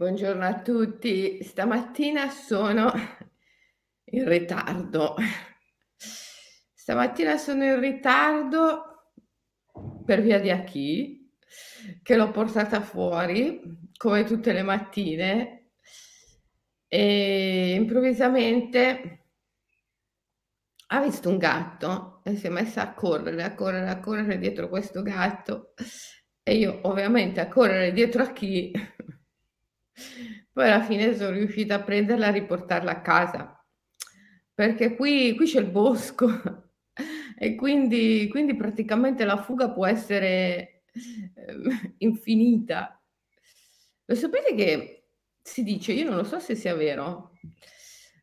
[0.00, 1.44] Buongiorno a tutti.
[1.44, 2.90] Stamattina sono
[4.04, 5.14] in ritardo.
[6.72, 9.12] Stamattina sono in ritardo
[10.02, 11.34] per via di Aki,
[12.02, 15.72] che l'ho portata fuori come tutte le mattine
[16.88, 19.24] e improvvisamente
[20.86, 24.70] ha visto un gatto e si è messa a correre, a correre, a correre dietro
[24.70, 25.74] questo gatto
[26.42, 28.72] e io ovviamente a correre dietro a chi
[30.52, 33.64] poi alla fine sono riuscita a prenderla e riportarla a casa,
[34.54, 36.28] perché qui, qui c'è il bosco
[37.38, 43.00] e quindi, quindi praticamente la fuga può essere eh, infinita.
[44.04, 45.04] Lo sapete che
[45.42, 47.32] si dice, io non lo so se sia vero,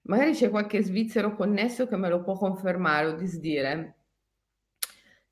[0.03, 3.97] magari c'è qualche svizzero connesso che me lo può confermare o disdire.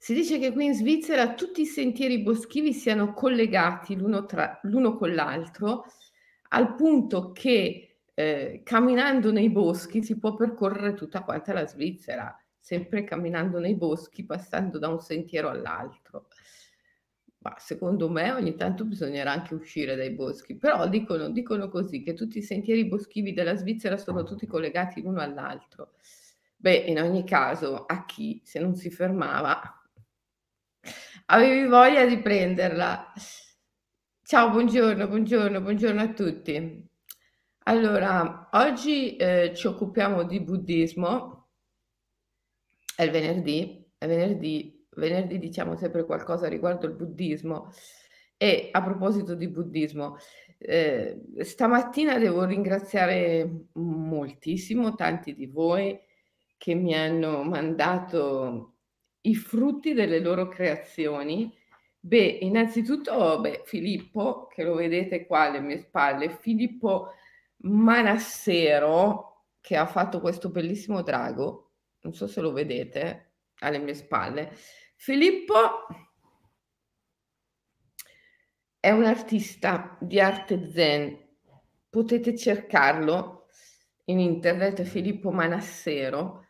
[0.06, 4.96] Si dice che qui in Svizzera tutti i sentieri boschivi siano collegati l'uno, tra, l'uno
[4.96, 5.86] con l'altro
[6.56, 13.04] al punto che eh, camminando nei boschi si può percorrere tutta quanta la Svizzera, sempre
[13.04, 16.28] camminando nei boschi, passando da un sentiero all'altro.
[17.40, 22.14] Ma secondo me ogni tanto bisognerà anche uscire dai boschi, però dicono, dicono così che
[22.14, 25.92] tutti i sentieri boschivi della Svizzera sono tutti collegati l'uno all'altro.
[26.56, 29.62] Beh, in ogni caso, a chi se non si fermava
[31.26, 33.12] avevi voglia di prenderla.
[34.28, 36.84] Ciao, buongiorno, buongiorno, buongiorno a tutti.
[37.66, 41.50] Allora, oggi eh, ci occupiamo di buddismo,
[42.96, 47.72] è il venerdì, è venerdì, venerdì diciamo sempre qualcosa riguardo il buddismo.
[48.36, 50.18] E a proposito di buddismo,
[50.58, 56.00] eh, stamattina devo ringraziare moltissimo tanti di voi
[56.58, 58.78] che mi hanno mandato
[59.22, 61.54] i frutti delle loro creazioni
[62.06, 67.14] Beh, innanzitutto, beh, Filippo, che lo vedete qua alle mie spalle, Filippo
[67.62, 74.52] Manassero, che ha fatto questo bellissimo drago, non so se lo vedete, alle mie spalle.
[74.96, 75.88] Filippo
[78.80, 81.18] è un artista di arte zen,
[81.90, 83.48] potete cercarlo
[84.06, 86.46] in internet, Filippo Manassero,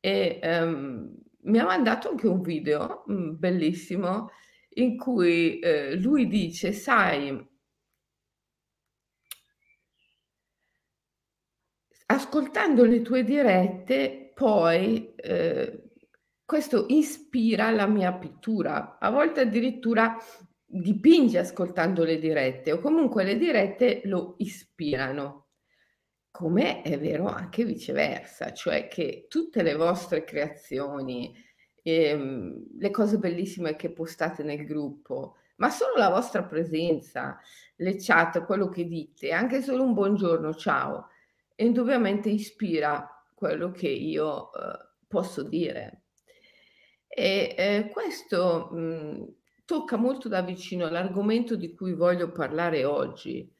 [0.00, 4.30] e um, mi ha mandato anche un video um, bellissimo
[4.74, 7.48] in cui eh, lui dice, sai,
[12.06, 15.90] ascoltando le tue dirette, poi eh,
[16.44, 18.98] questo ispira la mia pittura.
[18.98, 20.16] A volte addirittura
[20.64, 25.48] dipinge ascoltando le dirette o comunque le dirette lo ispirano.
[26.30, 31.34] Come è vero anche viceversa, cioè che tutte le vostre creazioni,
[31.82, 37.38] ehm, le cose bellissime che postate nel gruppo, ma solo la vostra presenza,
[37.76, 41.08] le chat, quello che dite, anche solo un buongiorno, ciao,
[41.56, 46.04] indubbiamente ispira quello che io eh, posso dire.
[47.06, 53.52] E eh, questo mh, tocca molto da vicino l'argomento di cui voglio parlare oggi,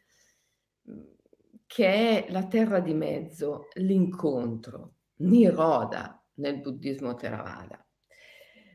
[1.67, 7.85] che è la terra di mezzo, l'incontro, Niroda nel buddismo Theravada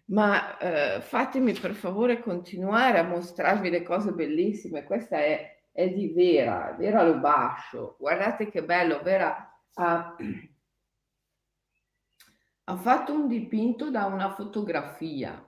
[0.05, 4.83] ma eh, fatemi per favore continuare a mostrarvi le cose bellissime.
[4.83, 7.95] Questa è, è di Vera, Vera lo bascio.
[7.99, 10.15] Guardate che bello, Vera ha,
[12.65, 15.43] ha fatto un dipinto da una fotografia.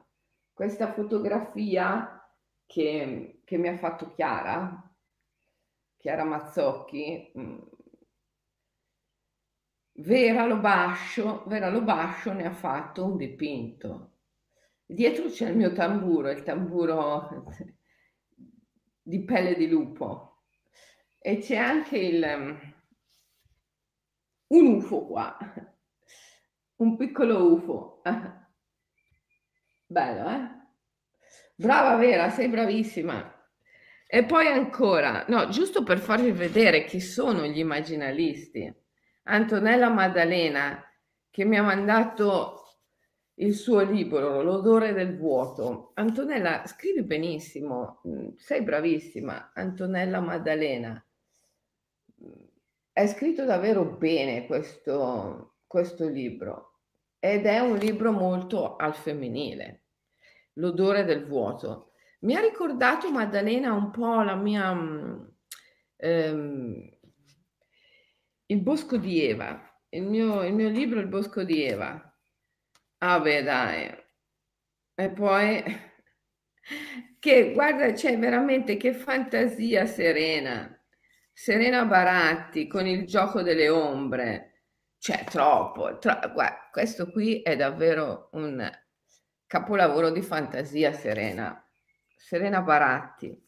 [0.54, 2.28] Questa fotografia
[2.66, 4.92] che, che mi ha fatto Chiara,
[5.98, 7.60] Chiara Mazzocchi, mm,
[10.00, 14.17] Vera Lobascio, Vera Lobascio ne ha fatto un dipinto
[14.90, 17.46] Dietro c'è il mio tamburo, il tamburo
[19.04, 20.44] di pelle di lupo.
[21.20, 22.24] E c'è anche il,
[24.48, 25.38] un UFO qua,
[26.78, 28.02] un piccolo UFO.
[29.86, 30.56] Bello, eh?
[31.54, 33.34] Brava Vera, sei bravissima.
[34.06, 38.74] E poi ancora, no, giusto per farvi vedere chi sono gli immaginalisti.
[39.24, 40.82] Antonella Maddalena
[41.30, 42.67] che mi ha mandato
[43.40, 45.92] il suo libro L'odore del vuoto.
[45.96, 51.04] Antonella, scrivi benissimo, mm, sei bravissima, Antonella Maddalena.
[52.92, 56.80] È scritto davvero bene questo, questo libro
[57.20, 59.84] ed è un libro molto al femminile,
[60.54, 61.92] L'odore del vuoto.
[62.22, 64.74] Mi ha ricordato Maddalena un po' la mia...
[64.74, 65.24] Mm,
[65.98, 66.96] ehm,
[68.50, 72.07] il bosco di Eva, il mio, il mio libro Il bosco di Eva
[73.02, 73.82] Ah beh dai.
[74.96, 75.64] E poi
[77.20, 80.72] che guarda, c'è veramente che fantasia serena.
[81.32, 84.64] Serena Baratti con il gioco delle ombre,
[84.98, 88.68] cioè troppo, tro- guarda, questo qui è davvero un
[89.46, 91.64] capolavoro di fantasia, Serena.
[92.16, 93.40] Serena Baratti,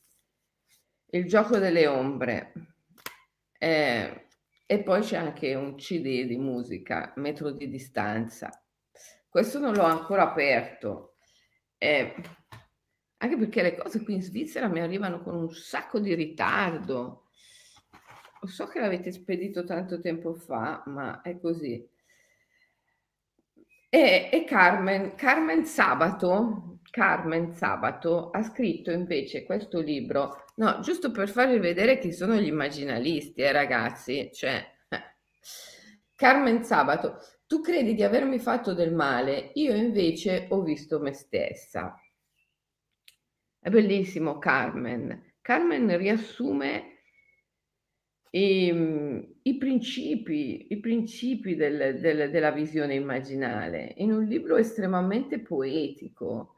[1.12, 2.54] il gioco delle ombre.
[3.58, 4.28] Eh,
[4.66, 8.50] e poi c'è anche un CD di musica, metro di distanza.
[9.30, 11.18] Questo non l'ho ancora aperto.
[11.78, 12.16] Eh,
[13.18, 17.28] anche perché le cose qui in Svizzera mi arrivano con un sacco di ritardo.
[18.48, 21.88] So che l'avete spedito tanto tempo fa, ma è così.
[23.90, 31.28] E, e Carmen, Carmen Sabato, Carmen Sabato ha scritto invece questo libro, no, giusto per
[31.28, 35.02] farvi vedere chi sono gli immaginalisti, eh, ragazzi, cioè, eh.
[36.16, 37.18] Carmen Sabato,
[37.50, 42.00] tu credi di avermi fatto del male, io invece ho visto me stessa.
[43.58, 45.34] È bellissimo Carmen.
[45.42, 47.00] Carmen riassume
[48.30, 56.58] i, i principi, i principi del, del, della visione immaginale in un libro estremamente poetico,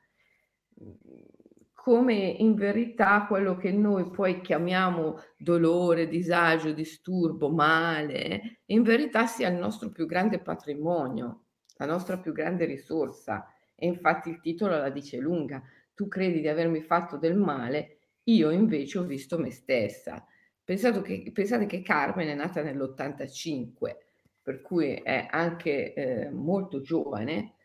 [1.82, 9.50] come in verità quello che noi poi chiamiamo dolore, disagio, disturbo, male, in verità sia
[9.50, 11.46] il nostro più grande patrimonio,
[11.78, 13.52] la nostra più grande risorsa.
[13.74, 15.64] E infatti il titolo la dice lunga,
[15.96, 20.24] tu credi di avermi fatto del male, io invece ho visto me stessa.
[20.64, 23.96] Che, pensate che Carmen è nata nell'85,
[24.44, 27.56] per cui è anche eh, molto giovane.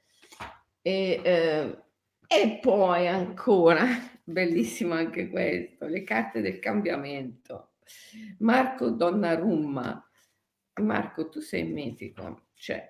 [0.81, 1.85] E, eh,
[2.29, 3.85] e poi ancora,
[4.25, 7.73] bellissimo anche questo, le carte del cambiamento.
[8.39, 10.01] Marco Donnarumma.
[10.83, 12.87] Marco, tu sei mitico, cioè,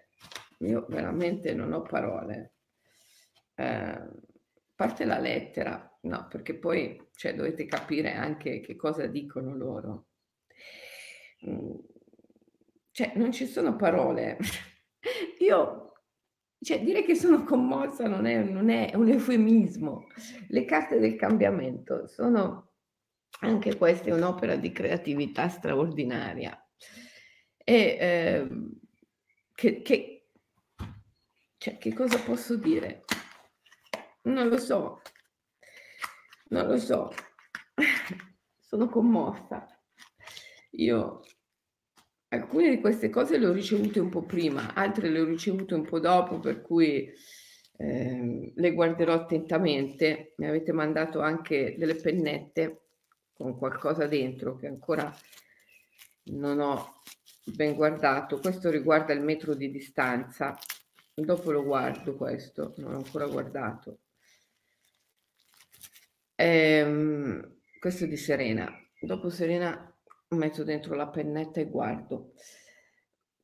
[0.58, 2.54] io veramente non ho parole.
[3.54, 4.08] Eh,
[4.74, 10.06] parte la lettera, no, perché poi cioè, dovete capire anche che cosa dicono loro.
[11.48, 11.74] Mm,
[12.90, 14.38] cioè, non ci sono parole.
[15.40, 15.85] Io,
[16.66, 20.08] cioè, dire che sono commossa non è, non è un eufemismo.
[20.48, 22.72] Le carte del cambiamento sono
[23.42, 26.60] anche questa un'opera di creatività straordinaria.
[27.56, 28.48] E eh,
[29.54, 30.30] che, che,
[31.56, 33.04] cioè, che cosa posso dire?
[34.22, 35.02] Non lo so,
[36.48, 37.12] non lo so,
[38.58, 39.68] sono commossa.
[40.72, 41.20] Io
[42.28, 45.84] alcune di queste cose le ho ricevute un po' prima, altre le ho ricevute un
[45.84, 47.12] po' dopo, per cui
[47.78, 50.34] eh, le guarderò attentamente.
[50.36, 52.82] Mi avete mandato anche delle pennette
[53.32, 55.14] con qualcosa dentro che ancora
[56.24, 57.02] non ho
[57.44, 58.38] ben guardato.
[58.38, 60.58] Questo riguarda il metro di distanza.
[61.14, 64.00] Dopo lo guardo questo, non l'ho ancora guardato.
[66.34, 68.70] Ehm, questo di Serena.
[69.00, 69.95] Dopo Serena
[70.28, 72.32] metto dentro la pennetta e guardo.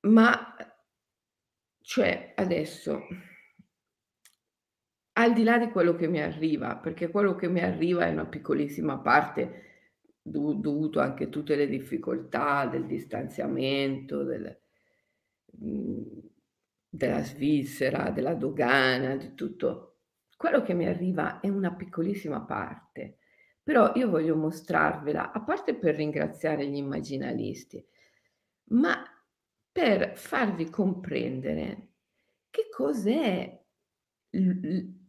[0.02, 0.56] Ma
[1.81, 3.06] cioè adesso
[5.14, 8.26] al di là di quello che mi arriva, perché quello che mi arriva è una
[8.26, 9.62] piccolissima parte
[10.23, 14.58] dov- dovuto anche a tutte le difficoltà del distanziamento, del,
[15.58, 16.31] mhmm,
[16.88, 19.93] della Svizzera, della dogana, di tutto
[20.43, 23.19] quello che mi arriva è una piccolissima parte,
[23.62, 27.85] però io voglio mostrarvela, a parte per ringraziare gli immaginalisti,
[28.70, 29.05] ma
[29.71, 31.88] per farvi comprendere
[32.50, 33.61] che cos'è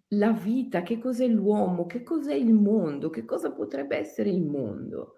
[0.07, 5.15] la vita, che cos'è l'uomo, che cos'è il mondo, che cosa potrebbe essere il mondo.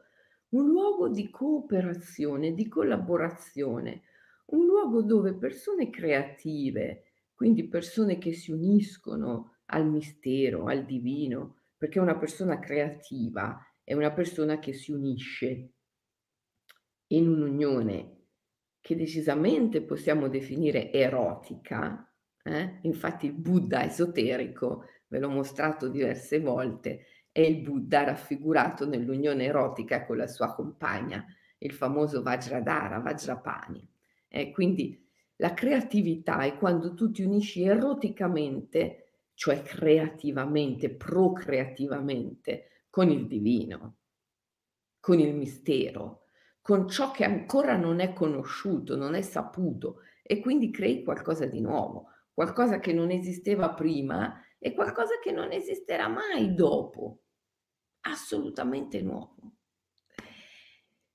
[0.50, 4.04] Un luogo di cooperazione, di collaborazione,
[4.48, 12.00] un luogo dove persone creative, quindi persone che si uniscono, al mistero, al divino, perché
[12.00, 15.70] una persona creativa è una persona che si unisce
[17.08, 18.15] in un'unione
[18.82, 22.12] che decisamente possiamo definire erotica.
[22.44, 22.79] Eh?
[22.84, 30.05] Infatti il Buddha esoterico, ve l'ho mostrato diverse volte, è il Buddha raffigurato nell'unione erotica
[30.05, 31.25] con la sua compagna,
[31.58, 33.88] il famoso Vajradhara, Vajrapani.
[34.27, 35.03] Eh, quindi
[35.38, 39.05] la creatività è quando tu ti unisci eroticamente
[39.36, 43.98] cioè creativamente, procreativamente, con il divino,
[45.00, 46.24] con il mistero,
[46.62, 51.60] con ciò che ancora non è conosciuto, non è saputo e quindi crei qualcosa di
[51.60, 57.24] nuovo, qualcosa che non esisteva prima e qualcosa che non esisterà mai dopo,
[58.01, 59.58] assolutamente nuovo.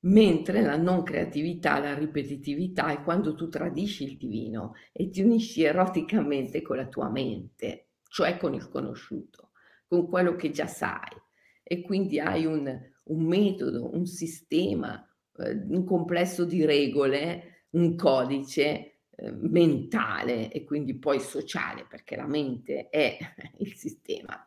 [0.02, 5.62] Mentre la non creatività, la ripetitività è quando tu tradisci il divino e ti unisci
[5.62, 9.52] eroticamente con la tua mente cioè con il conosciuto,
[9.86, 11.16] con quello che già sai.
[11.62, 12.66] E quindi hai un,
[13.04, 15.02] un metodo, un sistema,
[15.38, 22.26] eh, un complesso di regole, un codice eh, mentale e quindi poi sociale, perché la
[22.26, 23.16] mente è
[23.58, 24.44] il sistema.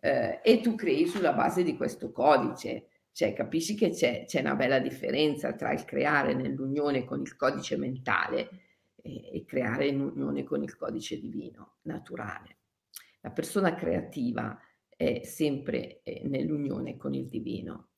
[0.00, 4.54] Eh, e tu crei sulla base di questo codice, cioè capisci che c'è, c'è una
[4.54, 8.48] bella differenza tra il creare nell'unione con il codice mentale
[8.94, 12.57] e, e creare in unione con il codice divino, naturale.
[13.28, 14.58] La persona creativa
[14.88, 17.90] è sempre eh, nell'unione con il divino.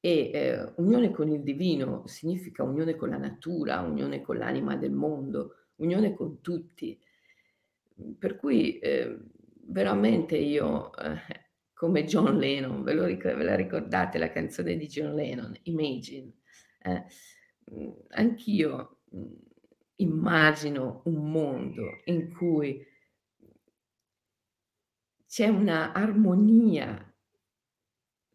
[0.00, 4.92] E eh, unione con il divino significa unione con la natura, unione con l'anima del
[4.92, 6.98] mondo, unione con tutti.
[8.18, 9.14] Per cui eh,
[9.66, 11.18] veramente io, eh,
[11.74, 16.32] come John Lennon, ve, ric- ve, la ricordate la canzone di John Lennon, Imagine?
[16.80, 17.04] Eh,
[17.74, 19.32] mm, anch'io mm,
[19.96, 22.88] immagino un mondo in cui
[25.32, 27.10] c'è una armonia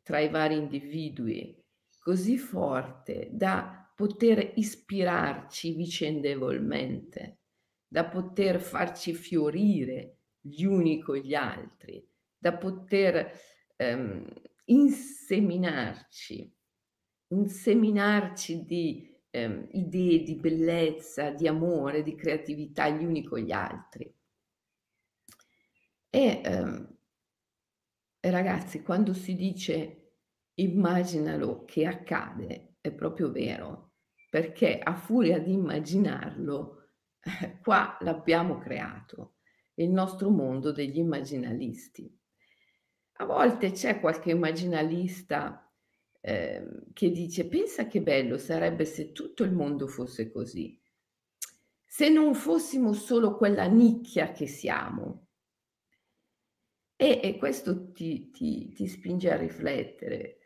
[0.02, 1.64] tra i vari individui
[2.00, 7.42] così forte da poter ispirarci vicendevolmente,
[7.88, 12.04] da poter farci fiorire gli uni con gli altri,
[12.36, 13.32] da poter
[13.76, 14.26] ehm,
[14.66, 16.52] inseminarci,
[17.28, 24.17] inseminarci di ehm, idee di bellezza, di amore, di creatività gli uni con gli altri.
[26.18, 26.98] E, ehm,
[28.22, 30.14] ragazzi, quando si dice
[30.56, 33.98] immaginalo che accade, è proprio vero,
[34.28, 36.90] perché a furia di immaginarlo,
[37.22, 39.36] eh, qua l'abbiamo creato,
[39.76, 42.12] il nostro mondo degli immaginalisti.
[43.20, 45.72] A volte c'è qualche immaginalista
[46.20, 50.82] eh, che dice pensa che bello sarebbe se tutto il mondo fosse così,
[51.86, 55.27] se non fossimo solo quella nicchia che siamo,
[57.00, 60.40] e, e questo ti, ti, ti spinge a riflettere.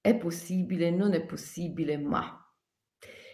[0.00, 2.40] È possibile, non è possibile, ma...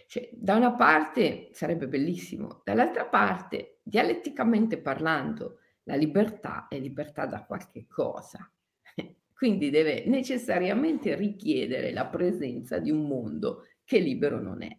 [0.07, 7.45] Cioè, da una parte sarebbe bellissimo, dall'altra parte, dialetticamente parlando, la libertà è libertà da
[7.45, 8.51] qualche cosa.
[9.33, 14.77] Quindi deve necessariamente richiedere la presenza di un mondo che libero non è.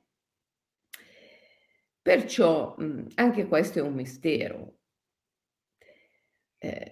[2.03, 2.77] Perciò
[3.15, 4.79] anche questo è un mistero.
[6.59, 6.91] Eh,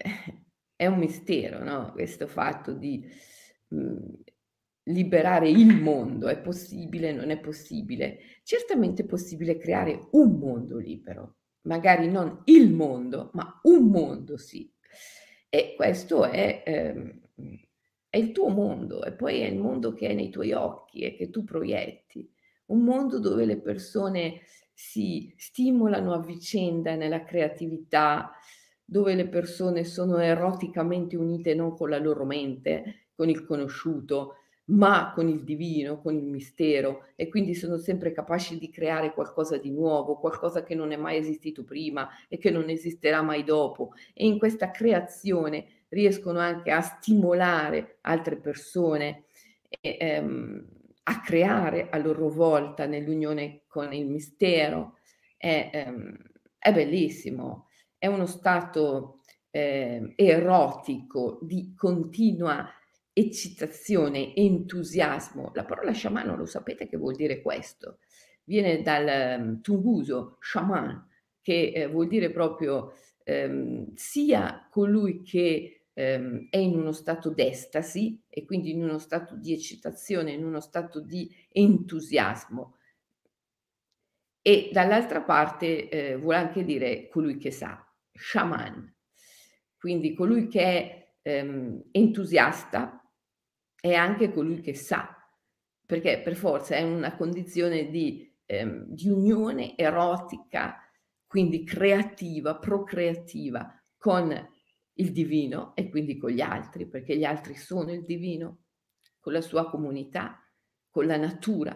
[0.83, 1.93] è un mistero, no?
[1.93, 3.05] Questo fatto di
[3.69, 4.15] mh, mhmm,
[4.87, 8.19] liberare il mondo, è possibile, non è possibile?
[8.43, 14.69] Certamente è possibile creare un mondo libero, magari non il mondo, ma un mondo sì.
[15.49, 17.21] E questo è, ehm,
[18.09, 21.15] è il tuo mondo e poi è il mondo che è nei tuoi occhi e
[21.15, 22.29] che tu proietti.
[22.67, 24.41] Un mondo dove le persone
[24.73, 28.33] si stimolano a vicenda nella creatività,
[28.85, 34.37] dove le persone sono eroticamente unite non con la loro mente, con il conosciuto,
[34.67, 39.57] ma con il divino, con il mistero e quindi sono sempre capaci di creare qualcosa
[39.57, 43.93] di nuovo, qualcosa che non è mai esistito prima e che non esisterà mai dopo.
[44.15, 49.25] E in questa creazione riescono anche a stimolare altre persone
[49.81, 50.67] e, ehm,
[51.05, 54.97] a creare a loro volta nell'unione con il mistero.
[55.37, 56.17] È, ehm,
[56.59, 57.67] è bellissimo
[58.03, 59.21] è uno stato
[59.53, 62.69] eh, erotico di continua
[63.13, 65.53] eccitazione, entusiasmo.
[65.55, 67.99] La parola sciamano lo sapete che vuol dire questo?
[68.43, 76.49] Viene dal um, tunguso shaman, che eh, vuol dire proprio ehm, sia colui che ehm,
[76.51, 80.99] è in uno stato d'estasi e quindi in uno stato di eccitazione, in uno stato
[80.99, 82.79] di entusiasmo.
[84.43, 88.95] E dall'altra parte eh, vuole anche dire colui che sa, shaman,
[89.79, 93.03] quindi colui che è ehm, entusiasta
[93.81, 95.17] è anche colui che sa,
[95.85, 100.79] perché per forza è una condizione di, ehm, di unione erotica,
[101.27, 104.51] quindi creativa, procreativa con
[104.95, 108.65] il divino e quindi con gli altri, perché gli altri sono il divino,
[109.19, 110.39] con la sua comunità,
[110.91, 111.75] con la natura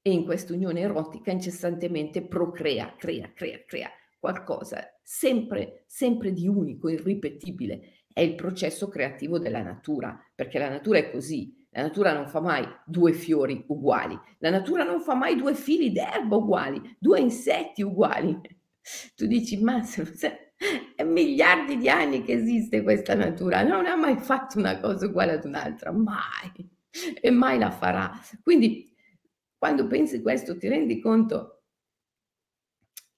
[0.00, 6.88] e in questa unione erotica incessantemente procrea, crea, crea, crea qualcosa sempre, sempre di unico,
[6.88, 7.98] irripetibile.
[8.12, 11.62] È il processo creativo della natura, perché la natura è così.
[11.70, 15.90] La natura non fa mai due fiori uguali, la natura non fa mai due fili
[15.90, 18.40] d'erba uguali, due insetti uguali.
[19.16, 19.82] Tu dici, ma
[20.94, 25.32] è miliardi di anni che esiste questa natura, non ha mai fatto una cosa uguale
[25.32, 26.52] ad un'altra, mai,
[27.20, 28.12] e mai la farà.
[28.42, 28.94] Quindi
[29.58, 31.63] quando pensi questo ti rendi conto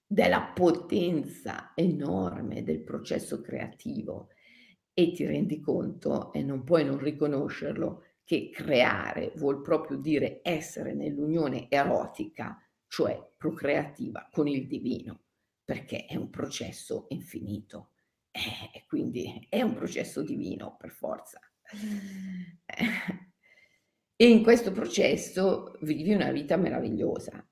[0.07, 4.29] della potenza enorme del processo creativo
[4.93, 10.93] e ti rendi conto, e non puoi non riconoscerlo, che creare vuol proprio dire essere
[10.93, 15.25] nell'unione erotica, cioè procreativa, con il divino,
[15.63, 17.91] perché è un processo infinito.
[18.31, 21.39] Eh, quindi è un processo divino per forza.
[21.71, 22.55] Eh,
[24.15, 27.47] e in questo processo vivi una vita meravigliosa.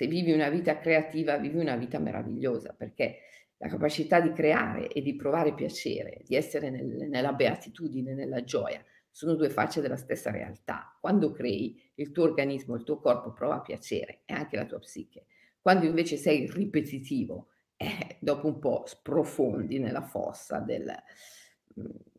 [0.00, 3.18] Se vivi una vita creativa, vivi una vita meravigliosa, perché
[3.58, 8.82] la capacità di creare e di provare piacere, di essere nel, nella beatitudine, nella gioia,
[9.10, 10.96] sono due facce della stessa realtà.
[10.98, 15.26] Quando crei, il tuo organismo, il tuo corpo prova piacere e anche la tua psiche.
[15.60, 20.90] Quando invece sei ripetitivo, eh, dopo un po' sprofondi nella fossa del,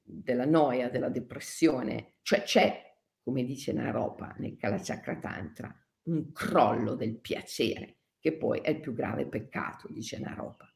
[0.03, 7.17] della noia, della depressione, cioè c'è, come dice Naropa nel Kalachakra Tantra, un crollo del
[7.17, 10.71] piacere, che poi è il più grave peccato, dice Naropa.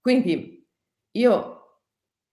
[0.00, 0.66] Quindi
[1.12, 1.62] io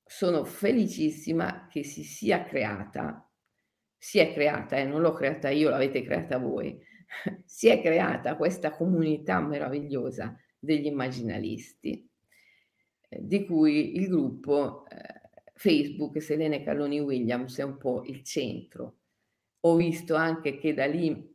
[0.06, 3.30] sono felicissima che si sia creata,
[3.96, 6.80] si è creata, eh, non l'ho creata io, l'avete creata voi,
[7.46, 12.10] si è creata questa comunità meravigliosa degli immaginalisti,
[13.10, 18.98] eh, di cui il gruppo eh, Facebook Selene Calloni Williams è un po' il centro.
[19.62, 21.29] Ho visto anche che da lì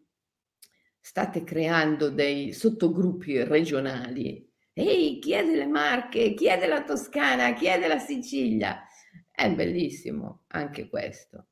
[1.07, 6.35] state creando dei sottogruppi regionali Ehi, chi è delle Marche?
[6.35, 7.53] Chi è della Toscana?
[7.55, 8.85] Chi è della Sicilia?
[9.31, 11.47] È bellissimo anche questo.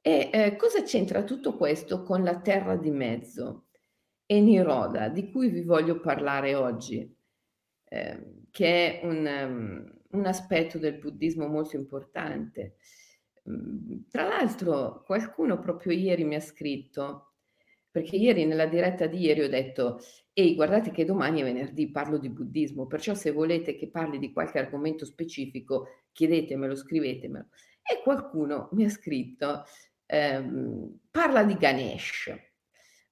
[0.00, 3.68] E eh, cosa c'entra tutto questo con la terra di mezzo
[4.26, 7.16] e Niroda, di cui vi voglio parlare oggi,
[7.84, 12.78] eh, che è un, um, un, aspetto del buddismo molto importante.
[13.48, 17.31] Mm, tra l'altro, qualcuno proprio ieri mi ha scritto
[17.92, 20.00] perché ieri nella diretta di ieri ho detto,
[20.32, 24.32] ehi guardate che domani è venerdì, parlo di buddismo, perciò se volete che parli di
[24.32, 27.48] qualche argomento specifico, chiedetemelo, scrivetemelo.
[27.82, 29.64] E qualcuno mi ha scritto,
[30.06, 32.34] ehm, parla di Ganesh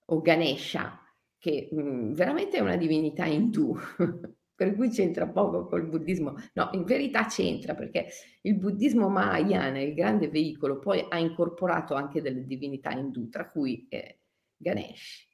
[0.06, 0.98] o Ganesha,
[1.36, 3.76] che mh, mm, veramente è una divinità indù,
[4.54, 6.36] per cui c'entra poco col buddismo.
[6.54, 8.06] No, in verità c'entra perché
[8.42, 13.86] il buddismo Mahayana, il grande veicolo, poi ha incorporato anche delle divinità indù, tra cui
[13.90, 14.19] eh,
[14.60, 15.26] Ganesh.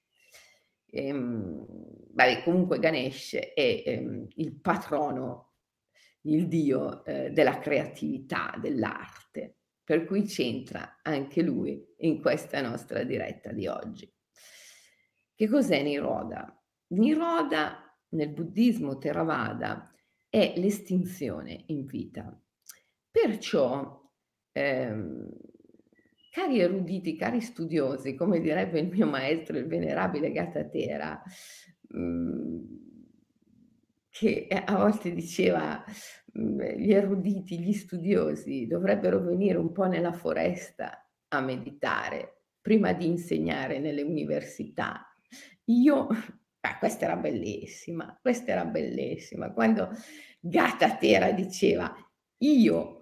[0.86, 5.54] Ehm, beh, comunque Ganesh è ehm, il patrono,
[6.22, 13.52] il dio eh, della creatività, dell'arte, per cui c'entra anche lui in questa nostra diretta
[13.52, 14.12] di oggi.
[15.34, 16.64] Che cos'è Niroda?
[16.88, 19.92] Niroda nel buddismo Theravada
[20.28, 22.40] è l'estinzione in vita.
[23.10, 24.02] Perciò
[24.52, 25.28] ehm,
[26.36, 31.22] Cari eruditi, cari studiosi, come direbbe il mio maestro, il venerabile Gatatera,
[31.96, 32.64] mm,
[34.10, 35.82] che a volte diceva
[36.38, 43.06] mm, gli eruditi, gli studiosi dovrebbero venire un po' nella foresta a meditare prima di
[43.06, 45.10] insegnare nelle università.
[45.64, 46.06] Io,
[46.60, 49.88] ah, questa era bellissima, questa era bellissima, quando
[50.38, 51.96] Gatatera diceva
[52.40, 52.95] io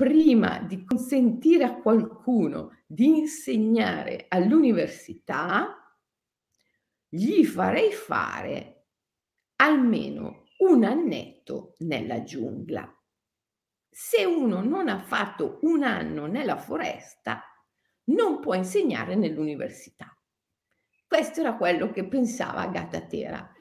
[0.00, 5.76] prima di consentire a qualcuno di insegnare all'università,
[7.06, 8.86] gli farei fare
[9.56, 12.90] almeno un annetto nella giungla.
[13.90, 17.42] Se uno non ha fatto un anno nella foresta,
[18.04, 20.18] non può insegnare nell'università.
[21.06, 23.52] Questo era quello che pensava Gatatera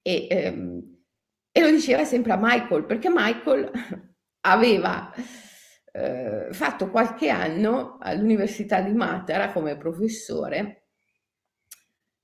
[0.00, 1.02] e, ehm,
[1.52, 3.70] e lo diceva sempre a Michael, perché Michael
[4.46, 5.12] aveva
[5.96, 10.88] eh, fatto qualche anno all'Università di Matera come professore,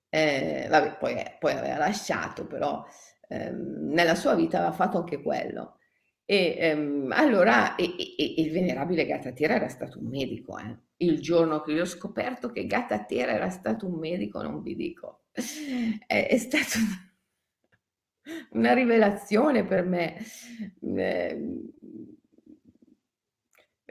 [0.08, 2.84] eh, vabbè, poi, poi, aveva lasciato, però
[3.28, 5.76] ehm, nella sua vita aveva fatto anche quello.
[6.24, 10.58] E ehm, allora e, e, e il venerabile Gatatera era stato un medico.
[10.58, 10.76] Eh.
[10.96, 15.26] Il giorno che io ho scoperto che Gatatera era stato un medico, non vi dico,
[16.06, 16.78] è, è stata
[18.50, 20.16] una rivelazione per me.
[20.80, 21.70] Eh,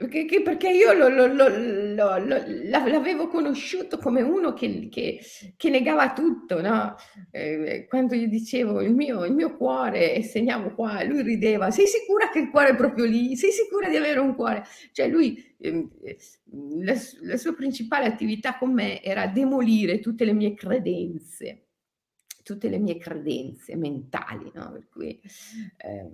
[0.08, 5.20] perché, perché io lo, lo, lo, l'avevo conosciuto come uno che, che,
[5.56, 6.94] che negava tutto, no?
[7.30, 11.86] eh, quando gli dicevo il mio, il mio, cuore e segnavo qua, lui rideva, sei
[11.86, 13.36] sicura che il cuore è proprio lì?
[13.36, 14.64] Sei sicura di avere un cuore?
[14.92, 15.88] Cioè lui, eh,
[16.78, 21.66] la, la, sua principale attività con me era demolire tutte le mie credenze,
[22.42, 24.72] tutte le mie credenze mentali, no?
[24.72, 25.20] Per cui
[25.76, 26.10] eh,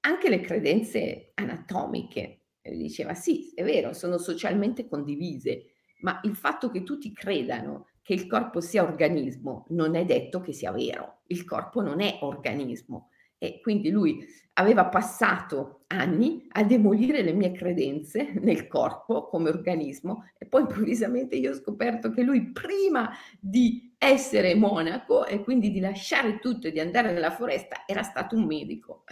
[0.00, 2.40] anche le credenze anatomiche
[2.72, 5.66] diceva sì, è vero, sono socialmente condivise,
[6.00, 10.52] ma il fatto che tutti credano che il corpo sia organismo non è detto che
[10.52, 11.22] sia vero.
[11.28, 14.24] Il corpo non è organismo, E quindi lui
[14.54, 21.36] aveva passato anni a demolire le mie credenze nel corpo come organismo e poi improvvisamente
[21.36, 26.72] io ho scoperto che lui prima di essere monaco e quindi di lasciare tutto e
[26.72, 29.04] di andare nella foresta era stato un medico.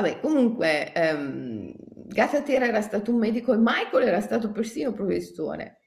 [0.00, 5.80] Vabbè, comunque, ehm, Gatatera era stato un medico e Michael era stato persino professore.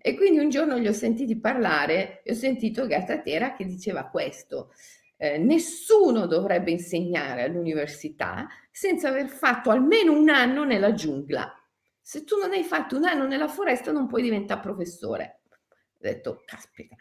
[0.00, 4.70] E quindi un giorno gli ho sentiti parlare e ho sentito Gatatera che diceva questo.
[5.16, 11.52] Eh, nessuno dovrebbe insegnare all'università senza aver fatto almeno un anno nella giungla.
[12.00, 15.40] Se tu non hai fatto un anno nella foresta non puoi diventare professore.
[15.50, 16.94] Ho detto, caspita,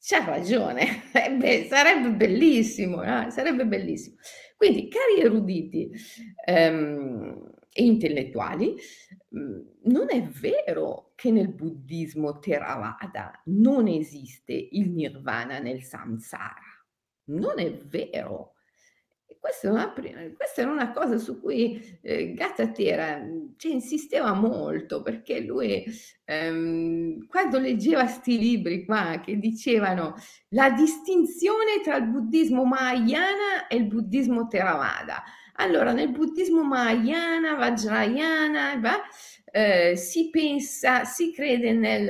[0.00, 3.30] c'ha ragione, eh beh, sarebbe bellissimo, eh?
[3.30, 4.16] sarebbe bellissimo.
[4.60, 5.90] Quindi, cari eruditi
[6.46, 8.74] ehm, e intellettuali,
[9.30, 16.62] mhmm, non è vero che nel buddismo Theravada non esiste il nirvana nel samsara.
[17.26, 18.53] Non è vero.
[19.44, 23.20] Questa, è una, questa era una cosa su cui eh, Gatatera
[23.58, 25.84] cioè, insisteva molto perché lui
[26.24, 30.14] ehm, quando leggeva questi libri qua che dicevano
[30.48, 35.22] la distinzione tra il buddismo Mahayana e il buddismo Theravada.
[35.56, 38.80] Allora, nel buddismo Mahayana, Vajrayana,
[39.44, 42.08] eh, si pensa, si crede nel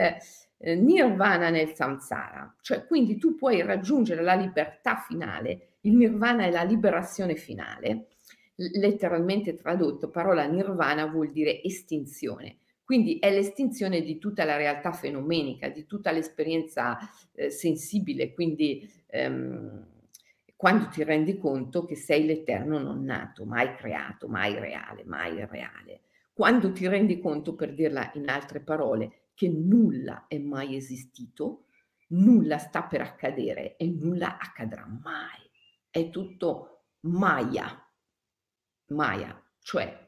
[0.58, 6.50] eh, nirvana nel samsara, cioè quindi tu puoi raggiungere la libertà finale, il nirvana è
[6.50, 8.08] la liberazione finale,
[8.56, 15.68] letteralmente tradotto, parola nirvana vuol dire estinzione, quindi è l'estinzione di tutta la realtà fenomenica,
[15.68, 16.98] di tutta l'esperienza
[17.32, 19.86] eh, sensibile, quindi ehm,
[20.54, 26.00] quando ti rendi conto che sei l'eterno non nato, mai creato, mai reale, mai reale.
[26.32, 31.66] Quando ti rendi conto, per dirla in altre parole, che nulla è mai esistito,
[32.08, 35.52] nulla sta per accadere e nulla accadrà mai.
[35.94, 37.88] È tutto Maya,
[38.86, 40.02] Maya, cioè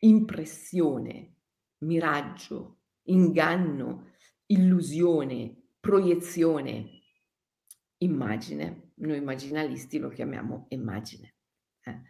[0.00, 1.36] impressione,
[1.84, 4.10] miraggio, inganno,
[4.46, 7.02] illusione, proiezione,
[7.98, 8.90] immagine.
[8.96, 11.36] Noi immaginalisti lo chiamiamo immagine.
[11.84, 12.00] Eh.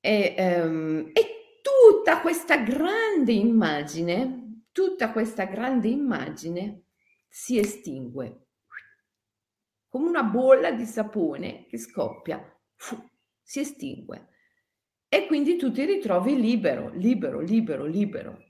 [0.00, 4.42] E, um, e tutta questa grande immagine
[4.72, 6.86] tutta questa grande immagine
[7.28, 8.41] si estingue
[9.92, 12.42] come una bolla di sapone che scoppia,
[12.76, 12.96] fu,
[13.42, 14.28] si estingue.
[15.06, 18.42] E quindi tu ti ritrovi libero, libero, libero, libero.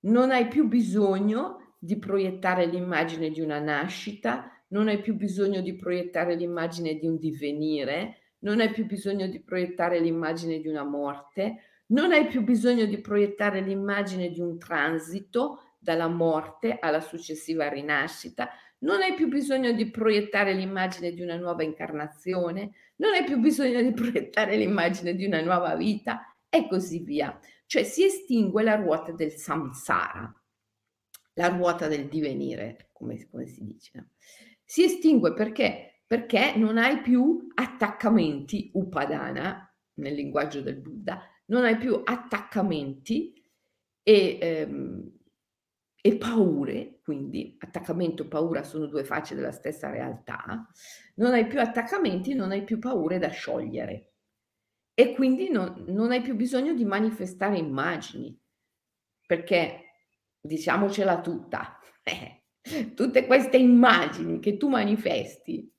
[0.00, 5.74] Non hai più bisogno di proiettare l'immagine di una nascita, non hai più bisogno di
[5.76, 11.84] proiettare l'immagine di un divenire, non hai più bisogno di proiettare l'immagine di una morte,
[11.86, 18.50] non hai più bisogno di proiettare l'immagine di un transito dalla morte alla successiva rinascita,
[18.80, 23.82] non hai più bisogno di proiettare l'immagine di una nuova incarnazione, non hai più bisogno
[23.82, 27.38] di proiettare l'immagine di una nuova vita e così via.
[27.66, 30.32] Cioè si estingue la ruota del samsara,
[31.34, 34.10] la ruota del divenire, come, come si dice.
[34.64, 36.02] Si estingue perché?
[36.06, 39.64] Perché non hai più attaccamenti upadana,
[39.94, 43.34] nel linguaggio del Buddha, non hai più attaccamenti
[44.02, 45.12] e, ehm,
[46.02, 50.66] e paure, quindi attaccamento e paura sono due facce della stessa realtà,
[51.16, 54.12] non hai più attaccamenti, non hai più paure da sciogliere.
[54.94, 58.38] E quindi non, non hai più bisogno di manifestare immagini,
[59.26, 59.84] perché
[60.40, 61.78] diciamocela tutta,
[62.94, 65.70] tutte queste immagini che tu manifesti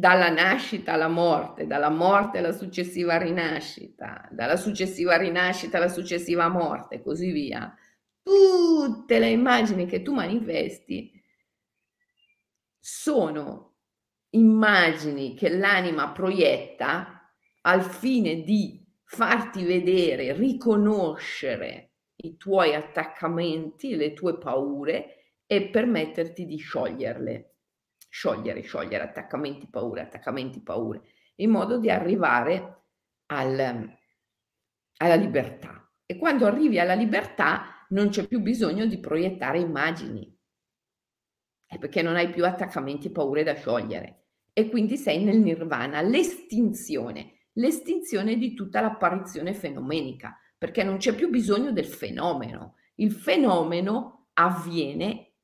[0.00, 6.94] dalla nascita alla morte, dalla morte alla successiva rinascita, dalla successiva rinascita alla successiva morte
[6.94, 7.76] e così via,
[8.22, 11.12] tutte le immagini che tu manifesti
[12.78, 13.74] sono
[14.30, 17.30] immagini che l'anima proietta
[17.62, 21.90] al fine di farti vedere, riconoscere
[22.22, 27.49] i tuoi attaccamenti, le tue paure e permetterti di scioglierle
[28.10, 31.02] sciogliere, sciogliere attaccamenti, paure, attaccamenti, paure,
[31.36, 32.82] in modo di arrivare
[33.26, 33.96] al,
[34.96, 35.90] alla libertà.
[36.04, 40.36] E quando arrivi alla libertà non c'è più bisogno di proiettare immagini,
[41.64, 44.24] è perché non hai più attaccamenti paure da sciogliere.
[44.52, 51.30] E quindi sei nel nirvana, l'estinzione, l'estinzione di tutta l'apparizione fenomenica, perché non c'è più
[51.30, 52.74] bisogno del fenomeno.
[52.96, 55.34] Il fenomeno avviene,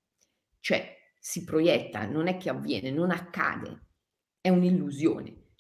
[0.59, 0.96] cioè
[1.27, 3.89] si proietta, non è che avviene, non accade,
[4.41, 5.55] è un'illusione.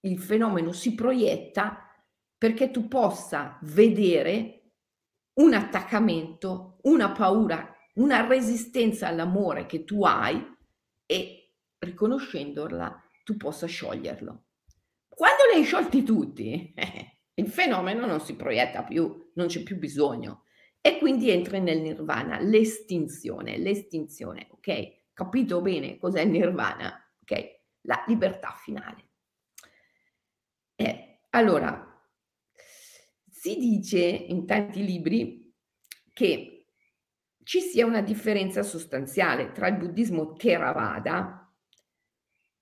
[0.00, 1.88] Il fenomeno si proietta
[2.36, 4.72] perché tu possa vedere
[5.34, 10.44] un attaccamento, una paura, una resistenza all'amore che tu hai
[11.06, 14.46] e riconoscendola tu possa scioglierlo.
[15.08, 16.74] Quando li hai sciolti tutti,
[17.34, 20.42] il fenomeno non si proietta più, non c'è più bisogno
[20.80, 25.02] e quindi entri nel nirvana, l'estinzione, l'estinzione, ok?
[25.14, 26.92] Capito bene cos'è il nirvana?
[27.22, 27.60] Ok?
[27.82, 29.10] La libertà finale.
[30.74, 31.94] Eh, allora,
[33.30, 35.54] si dice in tanti libri
[36.12, 36.66] che
[37.44, 41.54] ci sia una differenza sostanziale tra il buddismo Theravada,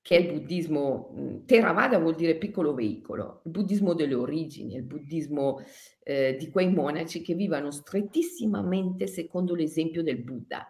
[0.02, 5.64] che è il buddismo, Theravada vuol dire piccolo veicolo, il buddismo delle origini, il buddismo
[6.02, 10.66] eh, di quei monaci che vivono strettissimamente secondo l'esempio del Buddha.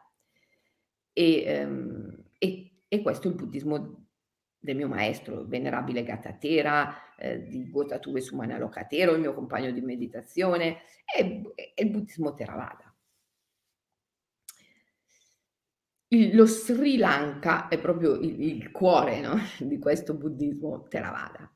[1.13, 4.07] E, ehm, e, e questo è il buddismo
[4.59, 10.83] del mio maestro, venerabile Gatatera, eh, di Gotatube Sumana Lokatero, il mio compagno di meditazione,
[11.05, 12.95] e, e il buddismo Theravada.
[16.09, 19.37] Il, lo Sri Lanka è proprio il, il cuore no?
[19.59, 21.52] di questo buddismo Theravada,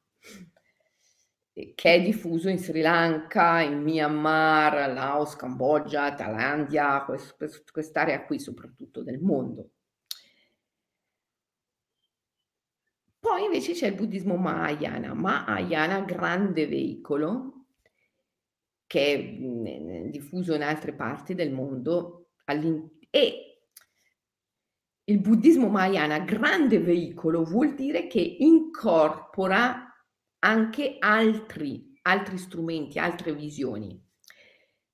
[1.75, 9.03] che è diffuso in Sri Lanka, in Myanmar, Laos, Cambogia, Thailandia, quest, quest'area qui soprattutto
[9.03, 9.71] del mondo.
[13.19, 17.64] Poi invece c'è il buddismo Mahayana, Mahayana grande veicolo
[18.87, 22.29] che è mhmm, diffuso in altre parti del mondo
[23.11, 23.61] e
[25.05, 29.86] il buddismo Mahayana grande veicolo vuol dire che incorpora
[30.40, 34.01] anche altri, altri strumenti, altre visioni,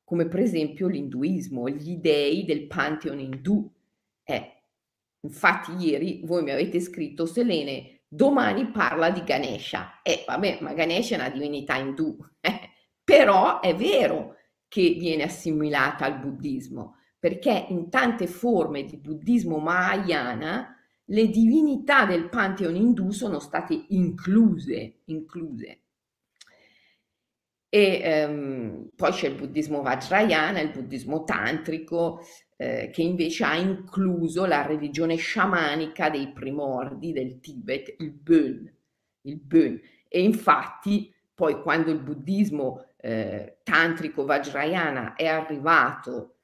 [0.05, 3.71] come per esempio l'induismo, gli dei del pantheon indù.
[4.25, 4.63] Eh,
[5.21, 10.01] infatti ieri voi mi avete scritto Selene domani parla di Ganesha.
[10.03, 12.71] Eh, vabbè, ma Ganesha è una divinità indù, eh?
[13.03, 14.37] però è vero
[14.69, 20.77] che viene assimilata al buddismo, perché in tante forme di buddismo mahayana
[21.07, 25.81] le divinità del pantheon indù sono state incluse, incluse.
[27.69, 32.21] E ehm, poi c'è il buddismo vajrayana, il buddismo tantrico,
[32.57, 38.73] eh, che invece ha incluso la religione sciamanica dei primordi del Tibet, il Bön.
[39.23, 39.81] Il Bön.
[40.09, 46.37] E infatti poi quando il buddismo eh, tantrico vajrayana è arrivato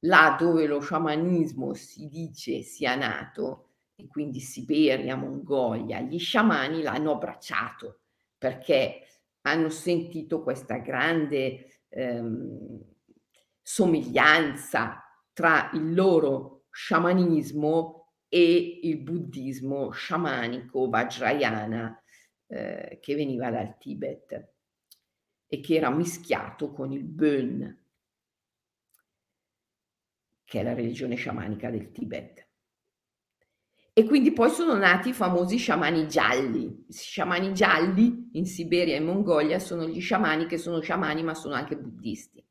[0.00, 3.63] là dove lo sciamanismo si dice sia nato,
[3.96, 8.00] e quindi Siberia, Mongolia, gli sciamani l'hanno abbracciato
[8.36, 9.06] perché
[9.42, 12.80] hanno sentito questa grande ehm,
[13.62, 15.02] somiglianza
[15.32, 22.02] tra il loro sciamanismo e il buddismo sciamanico vajrayana
[22.46, 24.52] eh, che veniva dal Tibet
[25.46, 27.76] e che era mischiato con il Bön,
[30.44, 32.43] che è la religione sciamanica del Tibet.
[33.96, 36.84] E quindi poi sono nati i famosi sciamani gialli.
[36.88, 41.32] I sciamani gialli in Siberia e in Mongolia sono gli sciamani che sono sciamani ma
[41.32, 42.44] sono anche buddisti.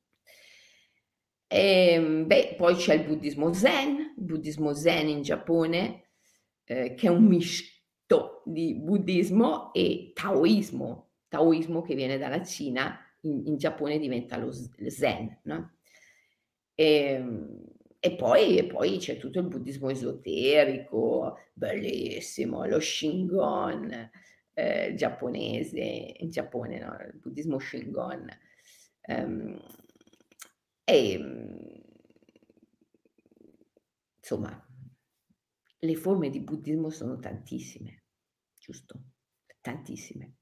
[1.46, 6.12] E, ehm, beh, poi c'è il buddismo zen, il buddismo zen in Giappone,
[6.64, 13.48] eh, che è un misto di buddismo e taoismo, taoismo che viene dalla Cina, in,
[13.48, 15.42] in Giappone diventa lo zen.
[15.44, 15.74] No?
[16.74, 17.73] E, ehm,
[18.06, 24.12] e poi, e poi, c'è tutto il buddismo esoterico, bellissimo, lo Shingon
[24.54, 26.98] eh, giapponese, in Giappone, no?
[27.00, 28.28] il buddismo Shingon.
[29.08, 29.58] Um,
[30.84, 31.14] e
[34.18, 34.68] insomma,
[35.80, 38.04] le forme di buddismo sono tantissime,
[38.60, 39.02] giusto?
[39.62, 40.34] Tantissime.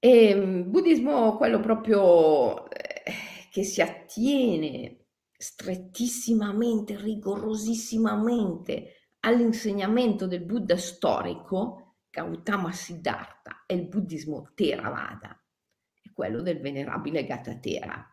[0.00, 2.66] E buddismo, quello proprio
[3.50, 15.36] che si attiene strettissimamente, rigorosissimamente all'insegnamento del Buddha storico, Gautama Siddhartha, è il buddismo Theravada,
[16.02, 18.04] è quello del venerabile Gatatera.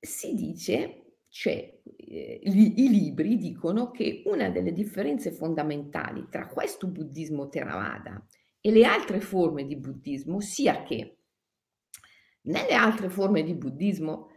[0.00, 7.48] Si dice, cioè eh, i libri dicono che una delle differenze fondamentali tra questo buddismo
[7.48, 11.16] Theravada e le altre forme di buddismo, sia che
[12.42, 14.30] nelle altre forme di buddismo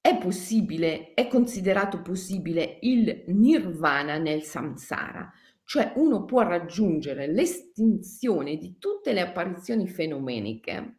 [0.00, 5.30] è possibile, è considerato possibile il nirvana nel samsara,
[5.64, 10.96] cioè uno può raggiungere l'estinzione di tutte le apparizioni fenomeniche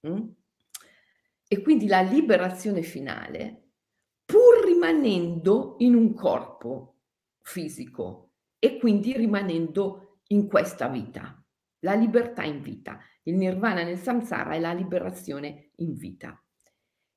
[0.00, 0.28] hm?
[1.48, 3.62] e quindi la liberazione finale,
[4.24, 6.94] pur rimanendo in un corpo
[7.40, 11.40] fisico e quindi rimanendo in questa vita
[11.80, 12.98] la libertà in vita.
[13.22, 16.40] Il nirvana nel samsara è la liberazione in vita.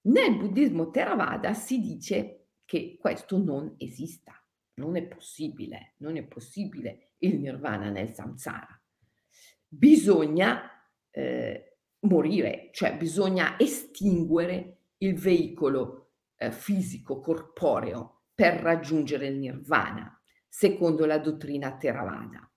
[0.01, 4.33] Nel buddismo Theravada si dice che questo non esista,
[4.75, 8.79] non è possibile, non è possibile il nirvana nel samsara.
[9.67, 10.69] Bisogna
[11.11, 20.17] eh, morire, cioè bisogna estinguere il veicolo eh, fisico, corporeo, per raggiungere il nirvana,
[20.47, 22.49] secondo la dottrina Theravada.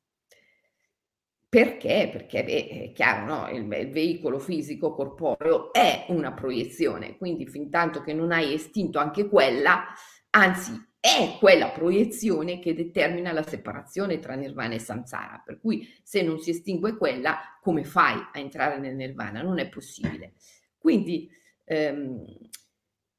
[1.53, 2.09] Perché?
[2.11, 3.51] Perché beh, è chiaro, no?
[3.51, 8.99] il, il, veicolo fisico corporeo è una proiezione, quindi fin tanto che non hai estinto
[8.99, 9.85] anche quella,
[10.31, 16.23] anzi è quella proiezione che determina la separazione tra nirvana e samsara, per cui se
[16.23, 19.43] non si estingue quella, come fai a entrare nel nirvana?
[19.43, 20.33] Non è possibile.
[20.79, 21.29] Quindi
[21.65, 22.25] ehm,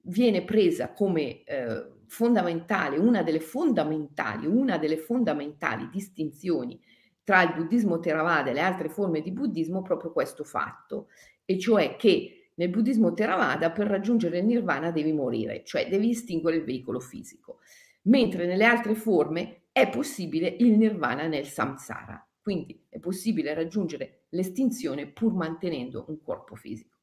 [0.05, 6.81] viene presa come eh, fondamentale, una delle fondamentali, una delle fondamentali distinzioni
[7.23, 11.07] tra il buddismo Theravada e le altre forme di buddismo proprio questo fatto,
[11.45, 16.57] e cioè che nel buddismo Theravada per raggiungere il nirvana devi morire, cioè devi estinguere
[16.57, 17.59] il veicolo fisico,
[18.03, 25.07] mentre nelle altre forme è possibile il nirvana nel samsara, quindi è possibile raggiungere l'estinzione
[25.07, 26.97] pur mantenendo un corpo fisico.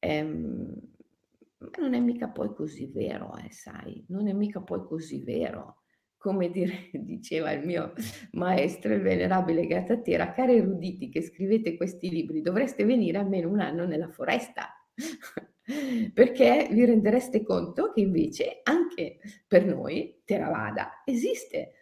[0.00, 0.74] Ehm,
[1.80, 5.78] non è mica poi così vero, eh, sai, non è mica poi così vero
[6.18, 7.94] come dire, diceva il mio
[8.32, 13.86] maestro, il venerabile Gatatera, cari eruditi che scrivete questi libri, dovreste venire almeno un anno
[13.86, 14.68] nella foresta,
[16.12, 21.72] perché vi rendereste conto che invece anche per noi, Theravada, esiste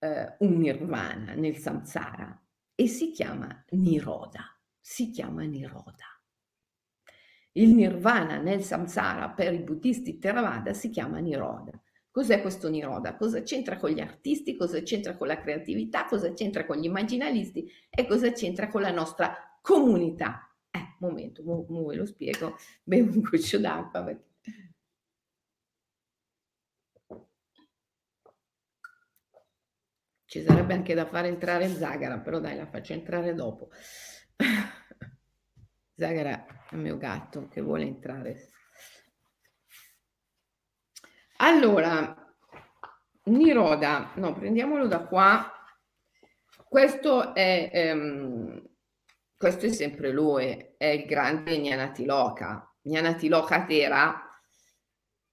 [0.00, 2.40] eh, un nirvana nel samsara
[2.74, 6.06] e si chiama Niroda, si chiama Niroda.
[7.52, 11.72] Il nirvana nel samsara per i buddhisti Theravada si chiama Niroda.
[12.18, 13.14] Cos'è questo Niroda?
[13.14, 14.56] Cosa c'entra con gli artisti?
[14.56, 16.04] Cosa c'entra con la creatività?
[16.06, 17.70] Cosa c'entra con gli immaginalisti?
[17.88, 20.52] E cosa c'entra con la nostra comunità?
[20.68, 22.56] Eh, momento, mo, mo ve lo spiego.
[22.82, 24.24] Bevo un goccio d'acqua perché...
[30.24, 33.70] Ci sarebbe anche da fare entrare Zagara, però dai, la faccio entrare dopo.
[35.94, 38.57] Zagara è il mio gatto che vuole entrare.
[41.40, 42.16] Allora,
[43.24, 45.52] Niroda, no, prendiamolo da qua.
[46.64, 48.68] Questo è, ehm,
[49.36, 52.74] questo è sempre lui, è il grande Gnanatiloka.
[52.82, 54.28] Gnanatiloka Tera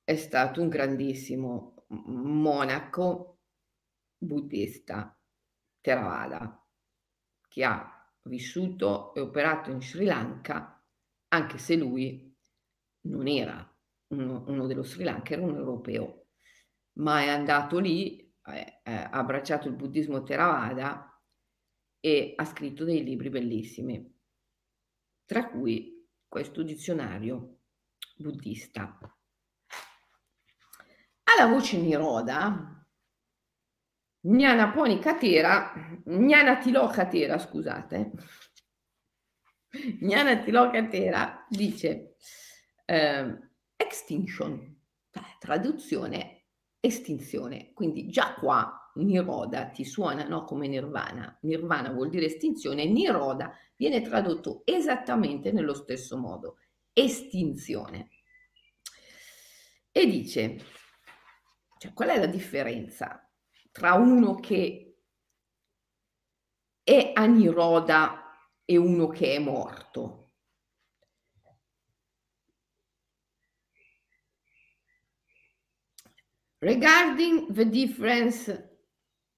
[0.03, 3.39] è stato un grandissimo monaco
[4.17, 5.17] buddista
[5.81, 6.63] Theravada
[7.47, 10.83] che ha vissuto e operato in Sri Lanka
[11.29, 12.35] anche se lui
[13.01, 13.74] non era
[14.23, 16.27] uno, uno dello Sri Lanka era un europeo,
[16.93, 21.21] ma è andato lì, eh, eh, ha abbracciato il buddismo Theravada
[21.99, 24.13] e ha scritto dei libri bellissimi,
[25.25, 27.59] tra cui questo dizionario
[28.15, 28.97] buddista.
[31.23, 32.85] Alla voce Niroda,
[34.21, 38.11] Gnana Poni Katera, Gnana Tilo Katera, scusate,
[39.99, 42.15] Gnana Tilo Katera dice
[42.85, 43.39] eh,
[43.95, 44.77] extinction,
[45.39, 46.47] traduzione
[46.81, 47.71] estinzione.
[47.73, 51.37] Quindi già qua Niroda ti suona no, come Nirvana.
[51.41, 56.57] Nirvana vuol dire estinzione, Niroda viene tradotto esattamente nello stesso modo,
[56.91, 58.09] estinzione.
[59.91, 60.57] E dice,
[61.77, 63.29] cioè, qual è la differenza
[63.71, 64.97] tra uno che
[66.83, 70.24] è a Niroda e uno che è morto?
[76.59, 78.69] Regarding the difference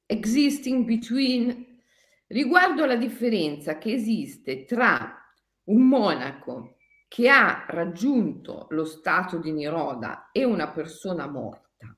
[0.06, 1.82] existing between,
[2.28, 5.18] riguardo alla differenza che esiste tra
[5.66, 6.78] un monaco
[7.08, 11.98] che ha raggiunto lo stato di Niroda e una persona morta.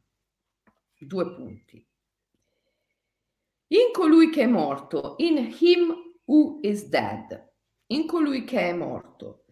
[0.97, 1.85] Due punti.
[3.67, 7.51] In colui che è morto, in him who is dead,
[7.87, 9.45] in colui che è morto,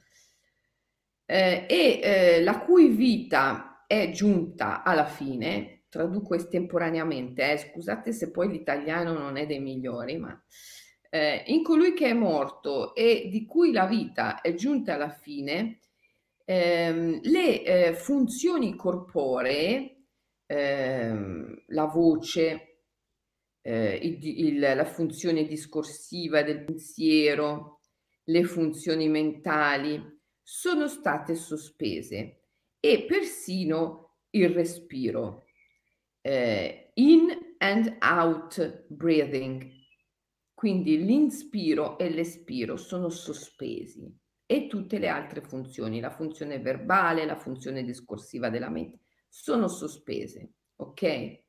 [1.25, 8.32] eh, e eh, la cui vita è giunta alla fine, traduco estemporaneamente, eh, scusate se
[8.32, 10.40] poi l'italiano non è dei migliori, ma
[11.10, 15.79] eh, in colui che è morto e di cui la vita è giunta alla fine,
[16.44, 20.04] ehm, le eh, funzioni corporee,
[20.46, 22.81] ehm, la voce,
[23.62, 27.79] eh, il, il, la funzione discorsiva del pensiero,
[28.25, 32.46] le funzioni mentali, sono state sospese
[32.80, 35.46] e persino il respiro.
[36.21, 39.71] Eh, in and out breathing,
[40.54, 44.13] quindi l'inspiro e l'espiro sono sospesi.
[44.50, 50.54] e tutte le altre funzioni, la funzione verbale, la funzione discorsiva della mente, sono sospese,
[50.78, 51.42] ok?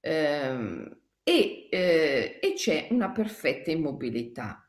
[0.00, 4.61] Ehm, e, eh, e c'è una perfetta immobilità.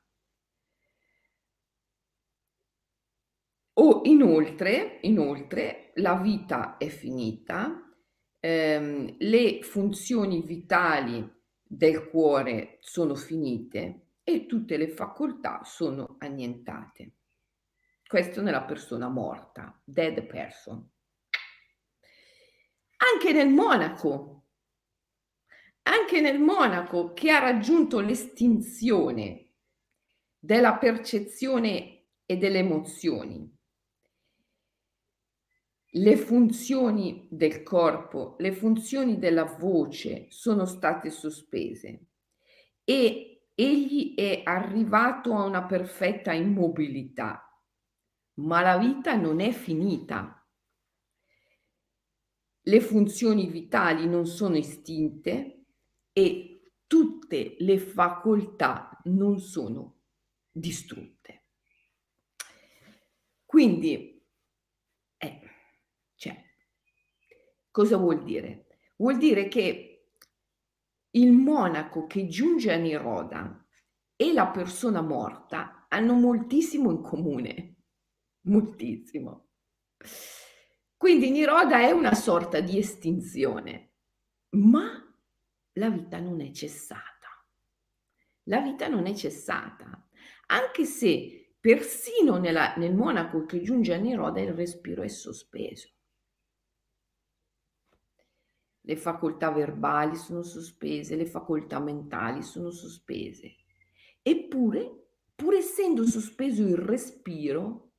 [3.75, 7.91] O inoltre, inoltre, la vita è finita,
[8.39, 11.27] ehm, le funzioni vitali
[11.61, 17.13] del cuore sono finite e tutte le facoltà sono annientate.
[18.05, 20.87] Questo nella persona morta, dead person.
[22.97, 24.45] Anche nel monaco,
[25.83, 29.53] anche nel monaco che ha raggiunto l'estinzione
[30.37, 33.52] della percezione e delle emozioni,
[35.95, 42.07] le funzioni del corpo, le funzioni della voce sono state sospese
[42.83, 47.47] e egli è arrivato a una perfetta immobilità,
[48.35, 50.37] ma la vita non è finita.
[52.65, 55.65] Le funzioni vitali non sono estinte
[56.11, 60.01] e tutte le facoltà non sono
[60.51, 61.45] distrutte.
[63.45, 64.25] Quindi,
[65.17, 65.39] eh,
[66.15, 66.41] cioè,
[67.73, 68.67] cosa vuol dire?
[68.97, 70.09] Vuol dire che
[71.09, 73.65] il monaco che giunge a Niroda
[74.15, 77.77] e la persona morta hanno moltissimo in comune,
[78.45, 79.47] moltissimo.
[80.95, 83.93] Quindi Niroda è una sorta di estinzione,
[84.51, 85.03] ma
[85.73, 87.01] la vita non è cessata.
[88.43, 90.09] La vita non è cessata,
[90.47, 95.92] anche se persino nella, nel monaco che giunge a Niroda il respiro è sospeso.
[98.85, 103.55] Le facoltà verbali sono sospese, le facoltà mentali sono sospese.
[104.21, 107.91] Eppure, pur essendo sospeso il respiro,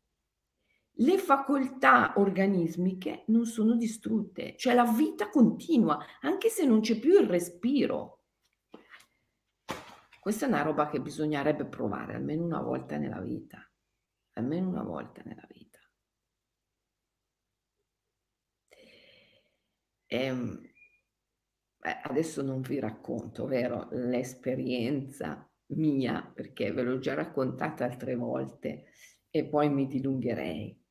[0.98, 7.18] le facoltà organismiche non sono distrutte, cioè la vita continua, anche se non c'è più
[7.18, 8.24] il respiro.
[10.20, 13.66] Questa è una roba che bisognerebbe provare almeno una volta nella vita,
[14.34, 15.80] almeno una volta nella vita.
[20.06, 20.73] Ehm,
[21.86, 28.86] eh, adesso non vi racconto, vero, l'esperienza mia, perché ve l'ho già raccontata altre volte
[29.28, 30.82] e poi mi dilungherei.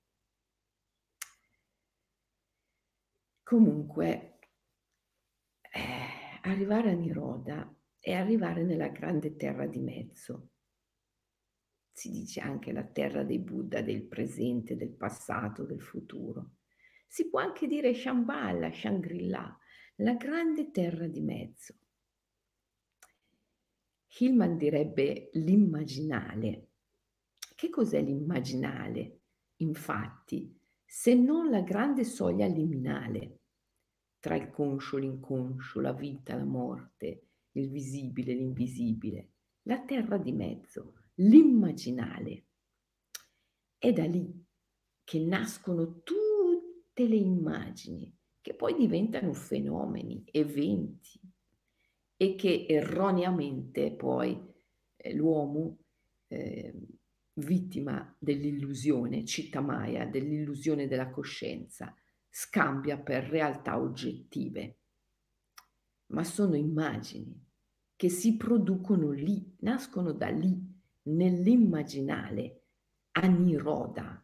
[3.41, 4.37] Comunque,
[5.61, 10.49] eh, arrivare a Niroda è arrivare nella grande terra di mezzo.
[11.91, 16.57] Si dice anche la terra dei Buddha, del presente, del passato, del futuro.
[17.07, 19.57] Si può anche dire Shambhala, Shangri-La,
[19.97, 21.75] la grande terra di mezzo.
[24.17, 26.69] Hillman direbbe l'immaginale.
[27.55, 29.19] Che cos'è l'immaginale?
[29.57, 33.41] Infatti, se non la grande soglia liminale
[34.19, 39.29] tra il conscio e l'inconscio, la vita, la morte, il visibile, l'invisibile,
[39.63, 42.45] la terra di mezzo, l'immaginale.
[43.77, 44.43] È da lì
[45.03, 51.17] che nascono tutte le immagini che poi diventano fenomeni, eventi
[52.17, 54.37] e che erroneamente poi
[54.97, 55.77] eh, l'uomo
[56.27, 56.75] eh,
[57.35, 61.95] vittima dell'illusione, città Maya, dell'illusione della coscienza,
[62.29, 64.79] scambia per realtà oggettive.
[66.07, 67.41] Ma sono immagini
[67.95, 70.53] che si producono lì, nascono da lì,
[71.03, 72.63] nell'immaginale,
[73.11, 74.22] a Niroda.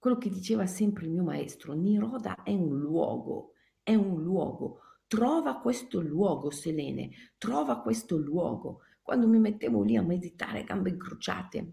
[0.00, 4.80] Quello che diceva sempre il mio maestro, Niroda è un luogo, è un luogo.
[5.06, 8.80] Trova questo luogo, Selene, trova questo luogo.
[9.02, 11.72] Quando mi mettevo lì a meditare, gambe incrociate,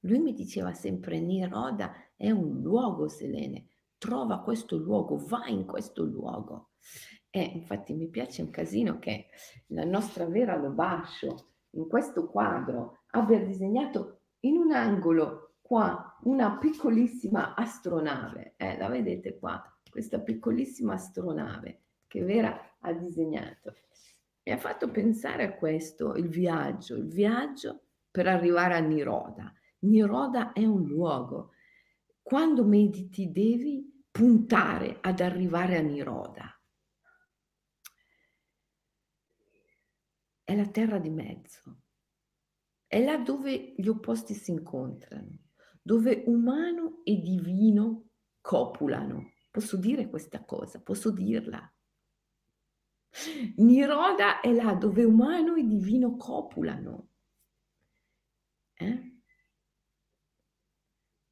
[0.00, 6.02] lui mi diceva sempre, Niroda è un luogo, Selene, trova questo luogo, vai in questo
[6.02, 6.70] luogo.
[7.30, 9.28] E infatti mi piace un casino che
[9.68, 17.54] la nostra Vera Lobascio in questo quadro abbia disegnato in un angolo qua una piccolissima
[17.54, 18.54] astronave.
[18.56, 23.74] Eh, la vedete qua, questa piccolissima astronave che Vera ha disegnato.
[24.42, 30.52] Mi ha fatto pensare a questo, il viaggio, il viaggio per arrivare a Niroda Niroda
[30.52, 31.52] è un luogo.
[32.22, 36.54] Quando mediti devi puntare ad arrivare a Niroda.
[40.44, 41.82] È la terra di mezzo.
[42.86, 45.38] È là dove gli opposti si incontrano,
[45.90, 48.10] dove umano e divino
[48.40, 49.32] copulano.
[49.50, 50.80] Posso dire questa cosa?
[50.80, 51.60] Posso dirla?
[53.56, 57.08] Niroda è là dove umano e divino copulano.
[58.74, 59.08] Eh?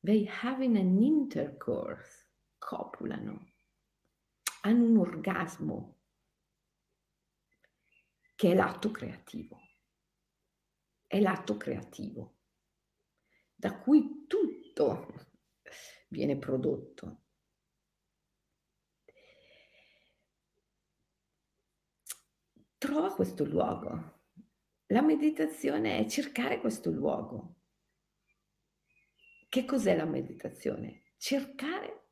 [0.02, 2.26] they having an intercourse,
[2.58, 3.52] copulano,
[4.62, 5.98] hanno un orgasmo,
[8.34, 9.60] che è l'atto creativo.
[11.06, 12.37] È l'atto creativo,
[13.58, 15.26] da cui tutto
[16.06, 17.22] viene prodotto.
[22.78, 24.20] Trova questo luogo.
[24.86, 27.56] La meditazione è cercare questo luogo.
[29.48, 31.14] Che cos'è la meditazione?
[31.16, 32.10] Cercare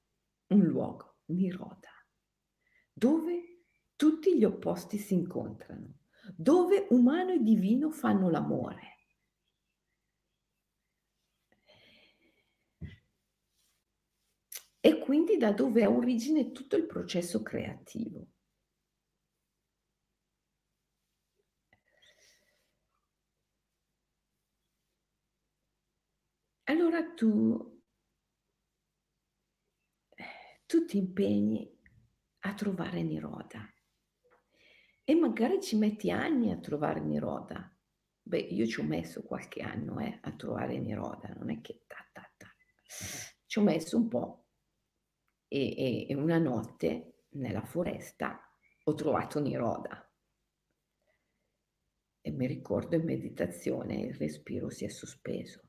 [0.49, 1.93] un luogo, niroda,
[2.93, 5.99] dove tutti gli opposti si incontrano,
[6.35, 8.96] dove umano e divino fanno l'amore.
[14.87, 18.29] E quindi da dove ha origine tutto il processo creativo.
[26.69, 27.83] Allora tu,
[30.67, 31.69] tu ti impegni
[32.43, 33.69] a trovare Niroda
[35.03, 37.77] e magari ci metti anni a trovare Niroda.
[38.23, 42.09] Beh, io ci ho messo qualche anno eh, a trovare Niroda, non è che ta
[42.13, 42.47] ta ta.
[43.47, 44.46] Ci ho messo un po'
[45.49, 48.41] e, e, una notte nella foresta
[48.85, 50.03] ho trovato Niroda.
[52.21, 55.63] E mi ricordo in meditazione il respiro si è sospeso.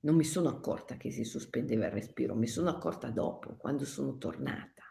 [0.00, 4.16] Non mi sono accorta che si sospendeva il respiro, mi sono accorta dopo, quando sono
[4.16, 4.82] tornata.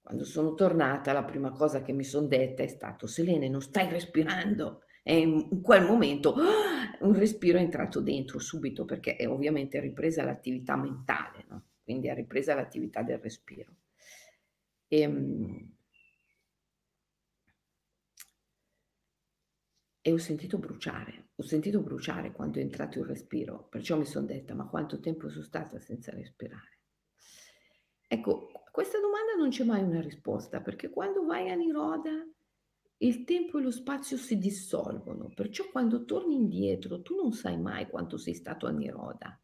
[0.00, 3.88] Quando sono tornata, la prima cosa che mi sono detta è stato: Selene, non stai
[3.90, 4.84] respirando.
[5.08, 6.34] E in quel momento
[7.00, 11.62] un respiro è entrato dentro subito perché è ovviamente ripresa l'attività mentale, no?
[11.82, 13.74] quindi è ripresa l'attività del respiro.
[14.86, 15.72] E, ehm,
[20.02, 24.26] e ho sentito bruciare, ho sentito bruciare quando è entrato il respiro, perciò mi sono
[24.26, 26.80] detta ma quanto tempo sono stata senza respirare?
[28.06, 32.10] Ecco, questa domanda non c'è mai una risposta perché quando vai a Niroda
[32.98, 37.88] il tempo e lo spazio si dissolvono, perciò quando torni indietro tu non sai mai
[37.88, 39.40] quanto sei stato a Niroda.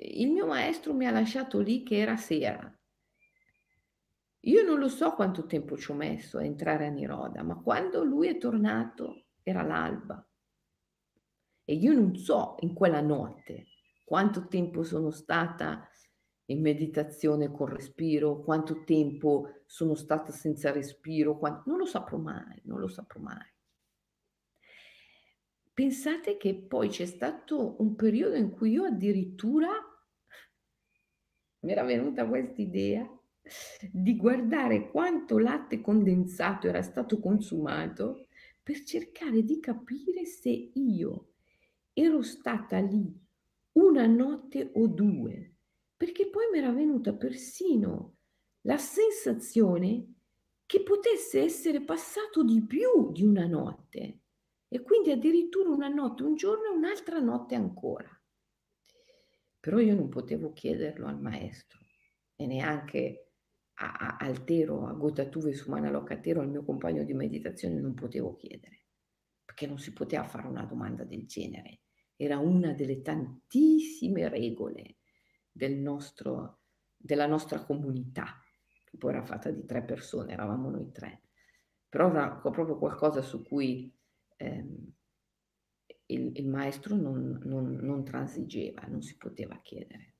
[0.00, 2.72] Il mio maestro mi ha lasciato lì che era sera
[4.42, 8.04] io non lo so quanto tempo ci ho messo a entrare a Niroda, ma quando
[8.04, 10.24] lui è tornato era l'alba.
[11.64, 13.66] E io non so in quella notte
[14.04, 15.86] quanto tempo sono stata
[16.50, 21.64] in meditazione col respiro, quanto tempo sono stata senza respiro, quanto...
[21.66, 23.46] non lo saprò mai, non lo saprò mai.
[25.72, 29.68] Pensate che poi c'è stato un periodo in cui io addirittura
[31.60, 33.08] mi era venuta questa idea
[33.90, 38.26] di guardare quanto latte condensato era stato consumato
[38.62, 41.28] per cercare di capire se io
[41.92, 43.16] ero stata lì
[43.72, 45.47] una notte o due,
[45.98, 48.18] perché poi mi era venuta persino
[48.62, 50.14] la sensazione
[50.64, 54.20] che potesse essere passato di più di una notte
[54.68, 58.08] e quindi addirittura una notte, un giorno e un'altra notte ancora.
[59.58, 61.80] Però io non potevo chiederlo al maestro
[62.36, 63.32] e neanche
[63.80, 68.84] a, a Altero, a Gotatuve su Manalocatero, al mio compagno di meditazione, non potevo chiedere,
[69.44, 71.80] perché non si poteva fare una domanda del genere.
[72.14, 74.98] Era una delle tantissime regole
[75.58, 76.60] del nostro,
[76.96, 78.40] della nostra comunità,
[78.84, 81.22] che poi era fatta di tre persone, eravamo noi tre.
[81.88, 83.92] Però era proprio qualcosa su cui
[84.36, 84.92] ehm,
[86.06, 90.14] il, il, maestro non, non, non transigeva, non si poteva chiedere.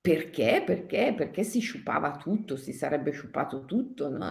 [0.00, 0.62] Perché?
[0.64, 1.14] Perché?
[1.16, 4.30] Perché si sciupava tutto, si sarebbe sciupato tutto, no?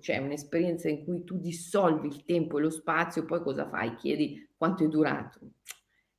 [0.00, 3.94] C'è un'esperienza in cui tu dissolvi il tempo e lo spazio, poi cosa fai?
[3.94, 5.52] Chiedi quanto è durato.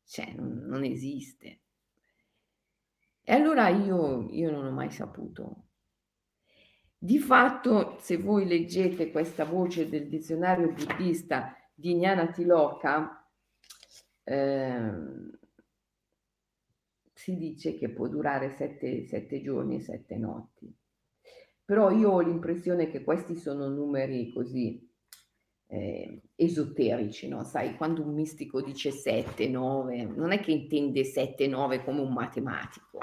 [0.06, 1.62] Cioè, non, non esiste.
[3.26, 5.68] E allora io, io non ho mai saputo.
[6.98, 13.30] Di fatto, se voi leggete questa voce del dizionario buddista di Gnana Tiloka,
[14.24, 14.92] eh,
[17.14, 20.74] si dice che può durare sette, sette giorni e sette notti.
[21.64, 24.93] Però io ho l'impressione che questi sono numeri così
[25.74, 27.44] eh, esoterici, no?
[27.44, 32.14] Sai, quando un mistico dice 7, 9, non è che intende 7, 9 come un
[32.14, 33.00] matematico,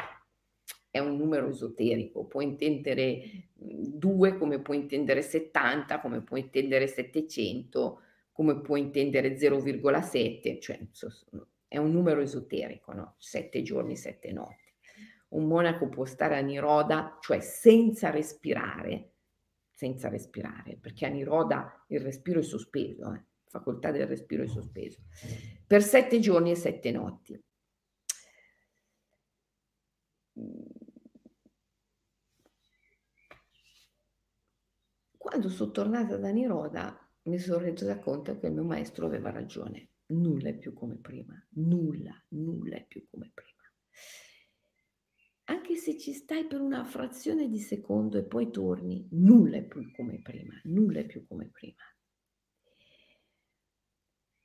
[0.89, 8.01] è un numero esoterico, può intendere 2 come può intendere 70, come può intendere 700,
[8.31, 10.79] come può intendere 0,7, cioè
[11.67, 13.15] è un numero esoterico, no?
[13.19, 14.73] Sette giorni, sette notti.
[15.31, 19.11] Un monaco può stare a Niroda, cioè senza respirare,
[19.81, 23.25] senza respirare, perché a Niroda il respiro è sospeso, eh?
[23.47, 25.01] facoltà del respiro è sospeso,
[25.67, 27.43] per sette giorni e sette notti.
[35.17, 39.93] Quando sono tornata da Niroda mi sono resa conto che il mio maestro aveva ragione.
[40.09, 43.63] Nulla è più come prima, nulla, nulla è più come prima.
[45.71, 49.89] Anche se ci stai per una frazione di secondo e poi torni, nulla è più
[49.93, 51.85] come prima, nulla è più come prima.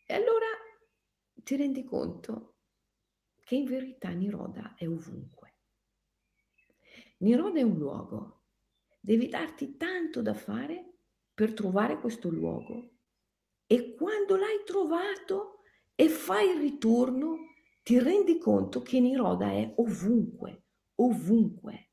[0.05, 0.45] E allora
[1.33, 2.57] ti rendi conto
[3.43, 5.55] che in verità Niroda è ovunque.
[7.17, 8.43] Niroda è un luogo,
[8.99, 10.97] devi darti tanto da fare
[11.33, 12.97] per trovare questo luogo
[13.65, 15.61] e quando l'hai trovato
[15.95, 17.37] e fai il ritorno,
[17.81, 20.64] ti rendi conto che Niroda è ovunque,
[20.95, 21.89] ovunque.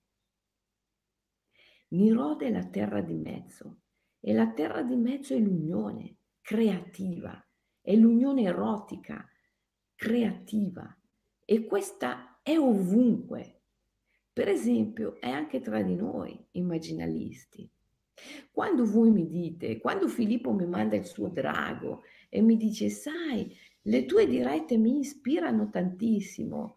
[1.89, 3.81] Niroda è la terra di mezzo
[4.21, 7.45] e la terra di mezzo è l'unione creativa,
[7.81, 9.29] è l'unione erotica
[9.95, 10.97] creativa
[11.45, 13.61] e questa è ovunque.
[14.33, 17.69] Per esempio, è anche tra di noi, immaginalisti.
[18.51, 23.55] Quando voi mi dite, quando Filippo mi manda il suo drago e mi dice, sai,
[23.83, 26.77] le tue dirette mi ispirano tantissimo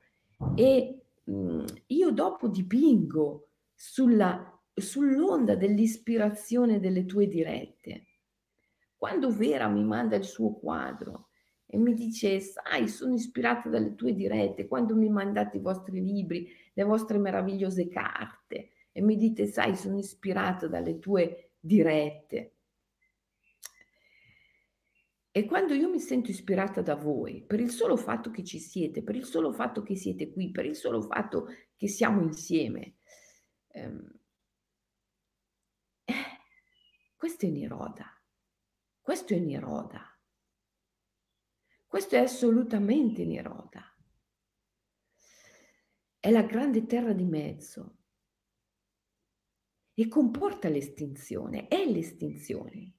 [0.55, 8.07] e io dopo dipingo sulla, sull'onda dell'ispirazione delle tue dirette.
[8.95, 11.29] Quando Vera mi manda il suo quadro
[11.65, 16.47] e mi dice, sai, sono ispirata dalle tue dirette, quando mi mandate i vostri libri,
[16.73, 22.54] le vostre meravigliose carte, e mi dite, sai, sono ispirata dalle tue dirette.
[25.37, 29.03] E quando io mi sento ispirata da voi, per il solo fatto che ci siete,
[29.03, 32.99] per il solo fatto che siete qui, per il solo fatto che siamo insieme,
[33.67, 34.19] ehm,
[36.05, 36.13] eh,
[37.17, 38.17] questo è Niroda,
[39.01, 40.17] questo è Niroda,
[41.85, 43.93] questo è assolutamente Niroda.
[46.17, 47.97] È la grande terra di mezzo,
[49.93, 52.93] e comporta l'estinzione, è l'estinzione.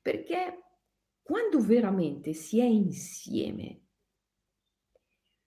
[0.00, 0.62] Perché
[1.26, 3.80] quando veramente si è insieme,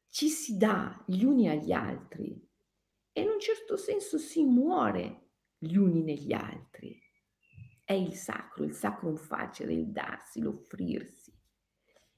[0.09, 2.37] ci si dà gli uni agli altri
[3.13, 7.01] e in un certo senso si muore gli uni negli altri.
[7.81, 11.33] È il sacro, il sacro facile, il darsi, l'offrirsi.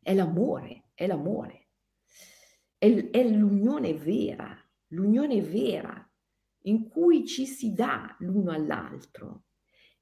[0.01, 1.70] È l'amore, è l'amore.
[2.80, 4.57] È, è l'unione vera,
[4.88, 6.12] l'unione vera
[6.64, 9.43] in cui ci si dà l'uno all'altro.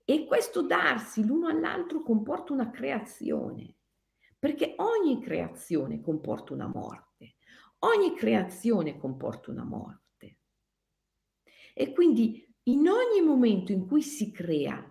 [0.10, 3.76] E questo darsi l'uno all'altro comporta una creazione,
[4.40, 7.36] perché ogni creazione comporta una morte,
[7.80, 10.40] ogni creazione comporta una morte.
[11.76, 14.84] E quindi in ogni momento in cui si crea,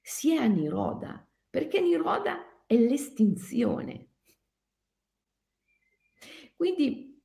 [0.00, 4.10] si è a Niroda, perché Niroda è l'estinzione.
[6.54, 7.20] Quindi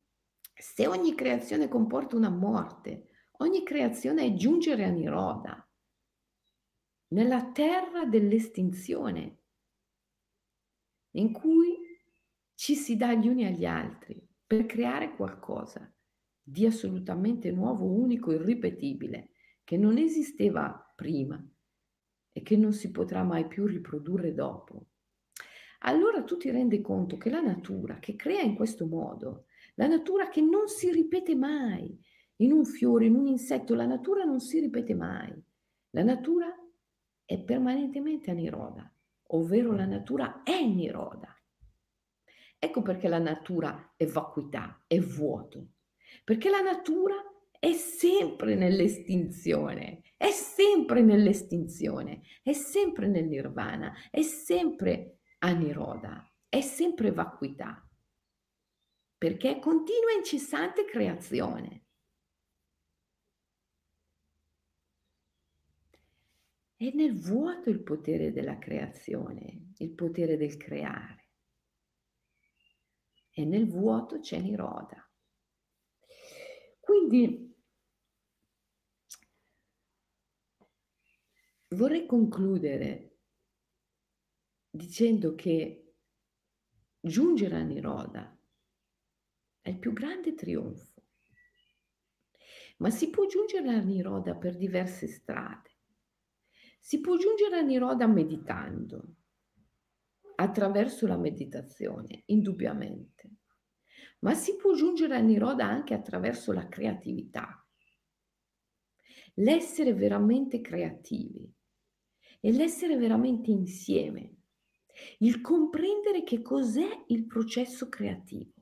[0.55, 3.09] se ogni creazione comporta una morte,
[3.39, 5.66] Ogni creazione è giungere a Niroda,
[7.09, 9.37] nella terra dell'estinzione,
[11.11, 11.77] in cui
[12.53, 15.91] ci si dà gli uni agli altri per creare qualcosa
[16.41, 19.31] di assolutamente nuovo, unico, irripetibile,
[19.63, 21.45] che non esisteva prima
[22.31, 24.87] e che non si potrà mai più riprodurre dopo.
[25.79, 29.45] Allora tu ti rendi conto che la natura che crea in questo modo,
[29.75, 31.99] la natura che non si ripete mai,
[32.37, 35.33] in un fiore, in un insetto, la natura non si ripete mai.
[35.91, 36.47] La natura
[37.27, 38.89] è permanentemente a Niroda,
[39.31, 41.37] ovvero la natura è Niroda.
[42.57, 45.73] Ecco perché la natura è vacuità, è vuoto,
[46.23, 47.15] perché la natura
[47.59, 56.61] è sempre nell'estinzione, è sempre nell'estinzione, è sempre nel nirvana, è sempre a Niroda, è
[56.61, 57.85] sempre vacuità,
[59.17, 61.86] perché è continua e incessante creazione.
[66.79, 71.31] È nel vuoto il potere della creazione, il potere del creare.
[73.31, 75.11] E nel vuoto c'è Niroda.
[76.79, 77.51] Quindi
[81.69, 83.17] vorrei concludere
[84.69, 85.95] dicendo che
[86.99, 88.39] giungere a Niroda
[89.61, 91.05] è il più grande trionfo,
[92.77, 95.66] ma si può giungere a Niroda per diverse strade.
[96.87, 99.15] Si può giungere a Niroda meditando,
[100.35, 103.39] attraverso la meditazione, indubbiamente,
[104.19, 107.61] ma si può giungere a Niroda anche attraverso la creatività,
[109.33, 111.53] l'essere veramente creativi
[112.39, 114.35] e l'essere veramente insieme.
[115.17, 118.53] il comprendere che cos'è il processo creativo.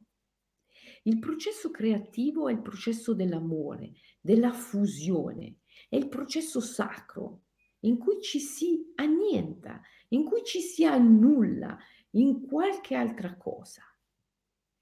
[1.04, 5.58] Il processo creativo è il processo dell'amore, della fusione,
[5.88, 7.45] è il processo sacro
[7.86, 11.78] in cui ci si annienta, in cui ci si annulla
[12.12, 13.84] in qualche altra cosa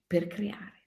[0.05, 0.81] per creare.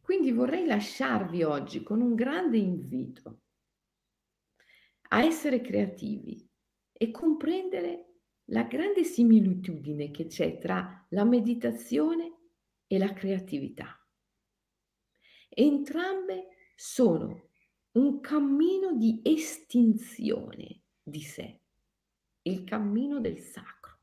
[0.00, 3.40] Quindi vorrei lasciarvi oggi con un grande invito
[5.10, 6.48] a essere creativi
[6.92, 8.04] e comprendere
[8.46, 12.36] la grande similitudine che c'è tra la meditazione
[12.86, 14.02] e la creatività.
[15.50, 17.47] Entrambe sono
[17.98, 21.62] un cammino di estinzione di sé,
[22.42, 23.98] il cammino del sacro,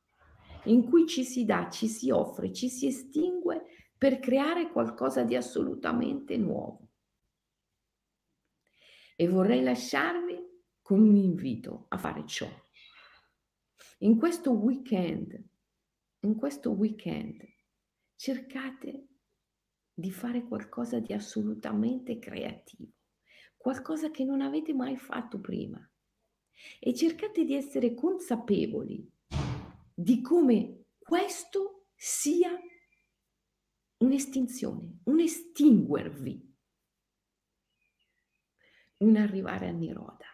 [0.66, 3.64] in cui ci si dà, ci si offre, ci si estingue
[3.98, 6.90] per creare qualcosa di assolutamente nuovo.
[9.16, 10.44] E vorrei lasciarvi
[10.82, 12.50] con un invito a fare ciò.
[14.00, 15.42] In questo weekend,
[16.20, 17.42] in questo weekend,
[18.16, 19.08] cercate
[19.94, 22.95] di fare qualcosa di assolutamente creativo,
[23.66, 25.80] qualcosa che non avete mai fatto prima.
[26.80, 29.12] E cercate di essere consapevoli
[29.92, 32.52] di come questo sia
[33.98, 36.56] un'estinzione, un estinguervi,
[39.00, 40.28] un arrivare a Niroda.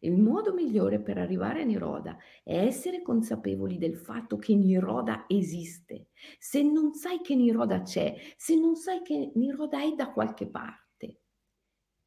[0.00, 6.08] Il modo migliore per arrivare a Niroda è essere consapevoli del fatto che Niroda esiste.
[6.38, 10.85] Se non sai che Niroda c'è, se non sai che Niroda è da qualche parte,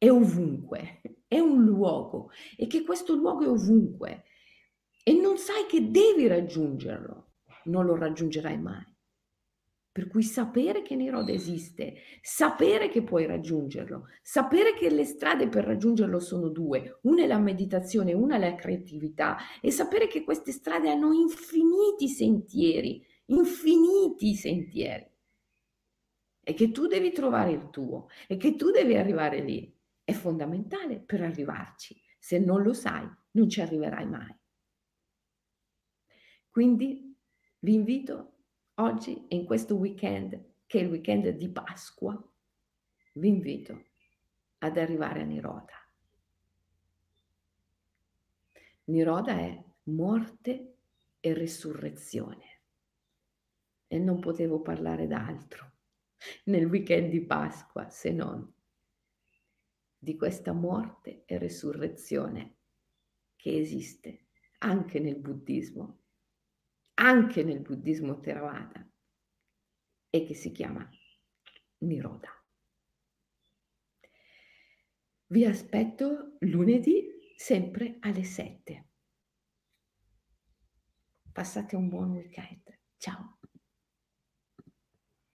[0.00, 4.24] è ovunque, è un luogo e che questo luogo è ovunque.
[5.04, 7.32] E non sai che devi raggiungerlo,
[7.64, 8.82] non lo raggiungerai mai.
[9.92, 15.64] Per cui sapere che Niroda esiste, sapere che puoi raggiungerlo, sapere che le strade per
[15.64, 20.52] raggiungerlo sono due, una è la meditazione, una è la creatività, e sapere che queste
[20.52, 25.06] strade hanno infiniti sentieri, infiniti sentieri,
[26.42, 31.00] e che tu devi trovare il tuo, e che tu devi arrivare lì, è fondamentale
[31.00, 32.00] per arrivarci.
[32.18, 34.34] Se non lo sai, non ci arriverai mai.
[36.50, 37.16] Quindi
[37.60, 38.40] vi invito
[38.80, 42.18] Oggi, in questo weekend, che è il weekend di Pasqua,
[43.14, 43.88] vi invito
[44.60, 45.74] ad arrivare a Niroda.
[48.84, 50.76] Niroda è morte
[51.20, 52.60] e risurrezione.
[53.86, 55.72] E non potevo parlare d'altro
[56.44, 58.50] nel weekend di Pasqua se non
[60.02, 62.56] di questa morte e risurrezione
[63.36, 64.28] che esiste
[64.58, 66.00] anche nel buddismo
[67.00, 68.86] anche nel buddismo Theravada
[70.10, 70.88] e che si chiama
[71.78, 72.28] Niroda.
[75.26, 78.88] Vi aspetto lunedì sempre alle 7.
[81.32, 82.78] Passate un buon weekend.
[82.96, 83.39] Ciao.